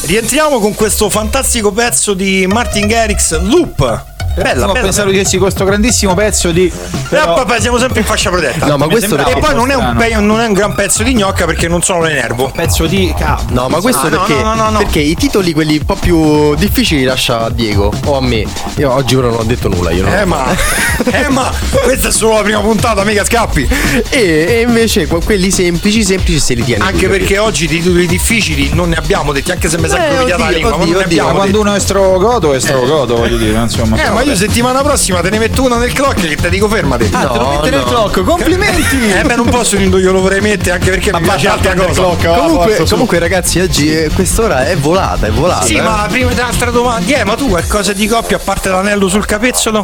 Rientriamo 0.06 0.58
con 0.58 0.74
questo 0.74 1.10
fantastico 1.10 1.70
pezzo 1.72 2.14
di 2.14 2.46
Martin 2.46 2.86
Garrix 2.86 3.38
Loop. 3.40 4.17
Bella, 4.38 4.64
Ho 4.68 4.72
bella, 4.72 4.84
pensato 4.86 5.08
bella. 5.08 5.22
che 5.22 5.28
sì, 5.28 5.38
questo 5.38 5.64
grandissimo 5.64 6.14
pezzo 6.14 6.50
di. 6.50 6.72
Però 7.08 7.34
vabbè, 7.34 7.60
siamo 7.60 7.78
sempre 7.78 8.00
in 8.00 8.06
fascia 8.06 8.30
protetta. 8.30 8.66
No, 8.66 8.76
ma 8.76 8.86
questo 8.86 9.08
sembrava 9.16 9.36
E 9.36 9.40
poi 9.40 9.54
non 9.54 9.70
è, 9.70 9.74
un 9.74 9.96
pe- 9.96 10.14
non 10.20 10.40
è 10.40 10.46
un 10.46 10.52
gran 10.52 10.74
pezzo 10.74 11.02
di 11.02 11.14
gnocca 11.14 11.44
perché 11.46 11.68
non 11.68 11.82
sono 11.82 12.02
le 12.02 12.12
nervo. 12.14 12.50
Pezzo 12.54 12.86
di. 12.86 13.14
No, 13.50 13.68
ma 13.68 13.78
questo 13.80 14.06
Ah, 14.06 14.08
no, 14.10 14.22
perché, 14.24 14.42
no, 14.42 14.54
no, 14.54 14.70
no. 14.70 14.78
perché 14.78 15.00
i 15.00 15.14
titoli 15.14 15.52
quelli 15.52 15.78
un 15.78 15.84
po' 15.84 15.94
più 15.96 16.54
difficili 16.54 17.00
li 17.00 17.06
lascia 17.06 17.44
a 17.44 17.50
Diego 17.50 17.92
o 18.04 18.16
a 18.16 18.20
me. 18.20 18.44
Io 18.76 18.92
oggi 18.92 19.16
ora 19.16 19.28
non 19.28 19.38
ho 19.40 19.44
detto 19.44 19.68
nulla, 19.68 19.90
io 19.90 20.02
non 20.04 20.12
Eh 20.14 20.24
ma, 20.24 20.44
eh 21.10 21.28
ma, 21.28 21.50
questa 21.82 22.08
è 22.08 22.12
solo 22.12 22.34
la 22.36 22.42
prima 22.42 22.60
puntata, 22.60 23.04
mica 23.04 23.24
scappi. 23.24 23.66
E, 24.10 24.46
e 24.48 24.60
invece 24.66 25.06
que- 25.06 25.20
quelli 25.24 25.50
semplici, 25.50 26.04
semplici 26.04 26.38
se 26.38 26.54
li 26.54 26.64
tiene. 26.64 26.84
Anche 26.84 27.06
lui, 27.06 27.18
perché 27.18 27.38
oggi 27.38 27.66
di 27.66 27.80
titoli 27.80 28.06
difficili 28.06 28.70
non 28.74 28.90
ne 28.90 28.96
abbiamo 28.96 29.32
detti, 29.32 29.50
anche 29.50 29.68
se 29.68 29.78
mi 29.78 29.88
sa 29.88 29.96
Eh, 30.04 30.10
incropiata 30.10 30.42
la 30.42 30.46
oddio, 30.48 30.56
lingua, 30.70 31.02
oddio, 31.04 31.24
Ma 31.24 31.32
quando 31.32 31.60
uno 31.60 31.74
è 31.74 31.80
strogoto, 31.80 32.52
è 32.52 32.60
strogoto, 32.60 33.16
voglio 33.16 33.36
dire, 33.36 33.58
insomma. 33.58 33.96
Eh, 34.02 34.10
ma 34.10 34.22
io 34.28 34.36
settimana 34.36 34.82
prossima 34.82 35.20
te 35.20 35.30
ne 35.30 35.38
metto 35.38 35.62
una 35.62 35.78
nel 35.78 35.94
clock 35.94 36.28
che 36.28 36.36
te 36.36 36.50
dico 36.50 36.68
fermati. 36.68 37.08
Ah, 37.12 37.28
te 37.28 37.38
lo 37.38 37.48
metti 37.48 37.70
nel 37.70 37.82
clock, 37.82 38.22
complimenti! 38.22 39.10
Eh 39.10 39.22
beh, 39.22 39.36
non 39.36 39.48
posso 39.48 39.76
io 39.76 40.12
lo 40.12 40.20
vorrei 40.20 40.42
mettere 40.42 40.72
anche 40.72 40.90
perché 40.90 41.12
mi 41.14 41.22
piace 41.22 41.48
altra 41.48 41.74
cosa. 41.74 42.02
Comunque, 42.02 42.84
comunque, 42.86 43.18
ragazzi, 43.18 43.58
oggi 43.58 43.90
eh, 43.90 44.10
quest'ora 44.12 44.66
è 44.66 44.76
volata, 44.76 45.26
è 45.26 45.30
volata. 45.30 45.64
Sì, 45.64 45.76
eh. 45.76 45.80
ma 45.80 46.06
prima 46.10 46.30
di 46.30 46.40
altra 46.40 46.70
domanda, 46.70 47.16
eh, 47.16 47.24
ma 47.24 47.36
tu 47.36 47.48
qualcosa 47.48 47.94
di 47.94 48.06
coppia 48.06 48.36
a 48.36 48.40
parte 48.40 48.68
l'anello 48.68 49.08
sul 49.08 49.24
capezzolo? 49.24 49.78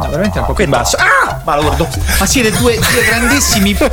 No, 0.00 0.06
veramente 0.06 0.36
è 0.36 0.40
un 0.40 0.46
po' 0.46 0.52
più 0.52 0.64
in 0.64 0.70
basso. 0.70 0.96
Ah! 0.96 1.40
Ma 1.42 1.56
lo 1.56 1.62
guardo. 1.62 1.88
Ma 2.18 2.26
siete 2.26 2.50
due, 2.50 2.78
due 2.78 3.04
grandissimi. 3.04 3.74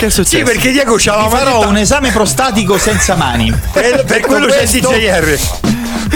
Che 0.00 0.06
è 0.06 0.08
successo? 0.08 0.38
Sì, 0.38 0.42
perché 0.42 0.70
Diego 0.70 0.94
c'ha 0.96 1.14
la 1.14 1.28
farò 1.28 1.68
un 1.68 1.76
esame 1.76 2.10
prostatico 2.10 2.78
senza 2.78 3.14
mani. 3.16 3.52
per, 3.72 4.04
per 4.06 4.20
quello 4.20 4.46
c'è 4.46 4.62
il 4.62 4.70
DJR. 4.70 5.38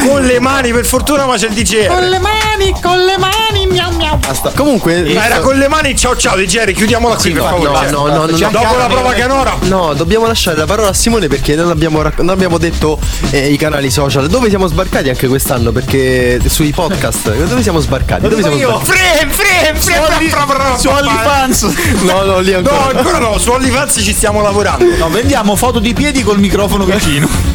Con 0.06 0.22
le 0.24 0.38
mani, 0.40 0.72
per 0.72 0.84
fortuna, 0.84 1.24
ma 1.26 1.36
c'è 1.36 1.46
il 1.48 1.54
DJR. 1.54 1.88
mani, 2.20 2.74
con 2.82 2.98
le 2.98 3.16
mani, 3.18 3.66
miau 3.66 3.90
miau. 3.96 4.16
Basta. 4.18 4.50
Comunque, 4.54 5.02
Ma 5.14 5.26
era 5.26 5.38
con 5.38 5.56
le 5.56 5.68
mani, 5.68 5.96
ciao 5.96 6.16
ciao 6.16 6.36
DJR, 6.36 6.72
chiudiamola 6.72 7.14
qui 7.16 7.30
per 7.32 7.42
no, 7.42 7.48
favore. 7.48 7.90
no, 7.90 8.06
no, 8.06 8.14
no, 8.14 8.26
no, 8.26 8.48
Dopo 8.50 8.76
la 8.76 8.86
prova 8.86 9.12
canora. 9.12 9.56
No, 9.62 9.94
dobbiamo 9.94 10.26
lasciare 10.26 10.56
la 10.56 10.66
parola 10.66 10.88
a 10.88 10.92
Simone 10.92 11.28
perché 11.28 11.54
non 11.54 11.70
abbiamo, 11.70 12.02
rac- 12.02 12.18
non 12.18 12.30
abbiamo 12.30 12.58
detto 12.58 12.98
eh, 13.30 13.50
i 13.50 13.56
canali 13.56 13.90
social. 13.90 14.28
Dove 14.28 14.48
siamo 14.48 14.66
sbarcati 14.66 15.08
anche 15.08 15.26
quest'anno? 15.26 15.72
Perché 15.72 16.40
sui 16.48 16.70
podcast. 16.72 17.32
Dove 17.34 17.62
siamo 17.62 17.80
sbarcati? 17.80 18.28
Dove 18.28 18.42
siamo 18.42 18.56
sbarcati? 18.56 18.84
Frem, 18.84 19.30
frem, 19.30 19.76
frem, 19.76 20.76
Su 20.78 20.88
OnlyFans. 20.88 21.62
No, 22.02 22.22
no, 22.24 22.38
lì 22.40 22.52
No, 22.52 22.58
ancora. 22.58 22.98
ancora 22.98 23.18
no, 23.18 23.38
su 23.38 23.50
OnlyFans 23.50 23.94
ci 24.02 24.12
stiamo 24.12 24.40
lavorando. 24.42 24.84
No, 24.98 25.08
vendiamo 25.08 25.56
foto 25.56 25.78
di 25.78 25.92
piedi 25.94 26.22
col 26.22 26.38
microfono 26.38 26.84
vicino. 26.84 27.53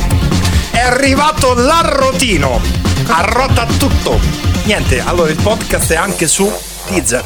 È 0.79 0.83
arrivato 0.83 1.55
l'arrotino. 1.55 2.61
Arrota 3.07 3.65
tutto. 3.77 4.17
Niente, 4.63 5.01
allora 5.01 5.29
il 5.29 5.35
podcast 5.41 5.91
è 5.91 5.97
anche 5.97 6.25
su 6.25 6.49
Deezer. 6.87 7.21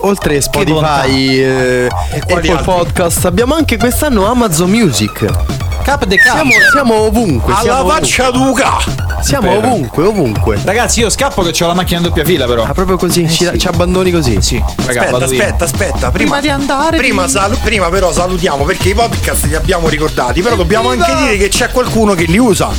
Oltre 0.00 0.42
Spotify, 0.42 1.38
eh, 1.38 1.86
Apple 1.86 2.50
altri? 2.50 2.62
Podcast, 2.62 3.24
abbiamo 3.24 3.54
anche 3.54 3.78
quest'anno 3.78 4.26
Amazon 4.26 4.68
Music. 4.68 5.73
Cap 5.84 6.04
de 6.06 6.16
cap. 6.16 6.32
Siamo, 6.34 6.50
siamo 6.72 6.94
ovunque. 6.94 7.52
Alla 7.52 7.62
siamo 7.62 7.88
faccia 7.90 8.30
duca. 8.30 8.78
Siamo 9.20 9.48
Vero. 9.50 9.66
ovunque, 9.66 10.04
ovunque. 10.06 10.58
Ragazzi, 10.64 11.00
io 11.00 11.10
scappo 11.10 11.42
che 11.42 11.62
ho 11.62 11.66
la 11.66 11.74
macchina 11.74 11.98
in 11.98 12.04
doppia 12.04 12.24
fila, 12.24 12.46
però. 12.46 12.64
Ah, 12.64 12.72
proprio 12.72 12.96
così, 12.96 13.28
ci, 13.28 13.50
ci 13.58 13.66
abbandoni 13.66 14.10
così. 14.10 14.40
Sì, 14.40 14.56
raga, 14.86 15.00
Aspetta, 15.00 15.10
vado 15.10 15.26
via. 15.26 15.42
aspetta, 15.44 15.64
aspetta. 15.64 16.10
Prima, 16.10 16.40
di 16.40 16.48
andare. 16.48 16.96
prima, 16.96 17.28
salu- 17.28 17.58
prima 17.60 17.88
però 17.90 18.12
salutiamo 18.12 18.64
perché 18.64 18.90
i 18.90 18.94
podcast 18.94 19.44
li 19.44 19.54
abbiamo 19.54 19.88
ricordati. 19.88 20.40
Però 20.40 20.56
dobbiamo 20.56 20.88
anche 20.88 21.14
dire 21.16 21.36
che 21.36 21.48
c'è 21.48 21.70
qualcuno 21.70 22.14
che 22.14 22.24
li 22.24 22.38
usa. 22.38 22.70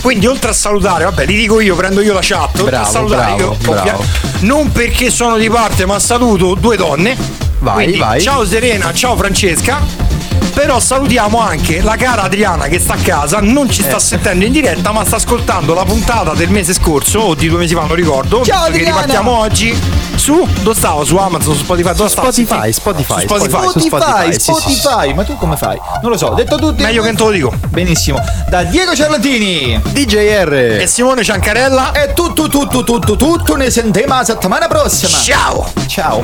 Quindi 0.00 0.26
oltre 0.26 0.50
a 0.50 0.54
salutare, 0.54 1.04
vabbè, 1.04 1.26
li 1.26 1.36
dico 1.36 1.60
io, 1.60 1.74
prendo 1.74 2.00
io 2.00 2.12
la 2.12 2.20
chat. 2.22 2.60
Oltre 2.60 2.76
a 2.76 2.80
Bravo, 2.80 2.90
salutare, 2.92 3.34
bravo, 3.34 3.56
io, 3.60 3.70
bravo. 3.72 4.04
non 4.40 4.70
perché 4.70 5.10
sono 5.10 5.36
di 5.36 5.50
parte, 5.50 5.86
ma 5.86 5.98
saluto 5.98 6.54
due 6.54 6.76
donne. 6.76 7.16
Vai, 7.60 7.74
Quindi, 7.74 7.98
vai. 7.98 8.20
Ciao 8.20 8.44
Serena, 8.46 8.92
ciao 8.92 9.16
Francesca. 9.16 10.06
Però 10.54 10.80
salutiamo 10.80 11.40
anche 11.40 11.80
la 11.80 11.96
cara 11.96 12.22
Adriana 12.22 12.66
che 12.66 12.78
sta 12.80 12.94
a 12.94 12.96
casa, 12.96 13.38
non 13.40 13.70
ci 13.70 13.82
sta 13.82 13.96
Eh. 13.96 14.00
sentendo 14.00 14.44
in 14.44 14.52
diretta, 14.52 14.90
ma 14.92 15.04
sta 15.04 15.16
ascoltando 15.16 15.72
la 15.74 15.84
puntata 15.84 16.34
del 16.34 16.50
mese 16.50 16.72
scorso 16.74 17.20
o 17.20 17.34
di 17.34 17.48
due 17.48 17.58
mesi 17.58 17.74
fa, 17.74 17.82
non 17.82 17.94
ricordo. 17.94 18.42
Ciao, 18.44 18.64
visto 18.66 18.70
che 18.72 18.78
Adriana! 18.78 18.90
ripartiamo 19.00 19.30
oggi 19.38 19.78
su 20.16 20.46
dove 20.62 20.74
stavo? 20.74 21.04
Su 21.04 21.16
Amazon, 21.16 21.54
su 21.54 21.62
Spotify, 21.62 21.94
dove 21.94 22.08
stavo? 22.08 22.30
Spotify, 22.32 22.72
Spotify, 22.72 23.20
Spotify. 23.22 23.48
Spotify, 23.48 23.86
Spotify, 23.88 24.32
sì, 24.32 24.38
sì, 24.40 24.74
Spotify, 24.74 25.14
ma 25.14 25.24
tu 25.24 25.36
come 25.36 25.56
fai? 25.56 25.78
Non 26.02 26.10
lo 26.10 26.16
so, 26.16 26.30
detto 26.34 26.56
tutti. 26.56 26.82
Meglio 26.82 27.02
che 27.02 27.08
non 27.08 27.16
te 27.16 27.22
lo 27.22 27.30
dico. 27.30 27.52
Benissimo. 27.68 28.20
Da 28.48 28.64
Diego 28.64 28.94
Ciarlantini 28.96 29.80
DJR 29.90 30.78
e 30.80 30.86
Simone 30.86 31.22
Ciancarella. 31.22 31.92
E 31.92 32.12
tutto, 32.14 32.48
tutto, 32.48 32.82
tutto, 32.82 33.16
tutto. 33.16 33.54
Ne 33.56 33.70
sentiamo 33.70 34.14
la 34.16 34.24
settimana 34.24 34.66
prossima. 34.66 35.16
Ciao. 35.18 35.70
Ciao. 35.86 36.22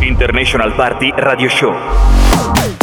International 0.00 0.74
Party 0.74 1.12
Radio 1.16 1.48
Show. 1.48 2.82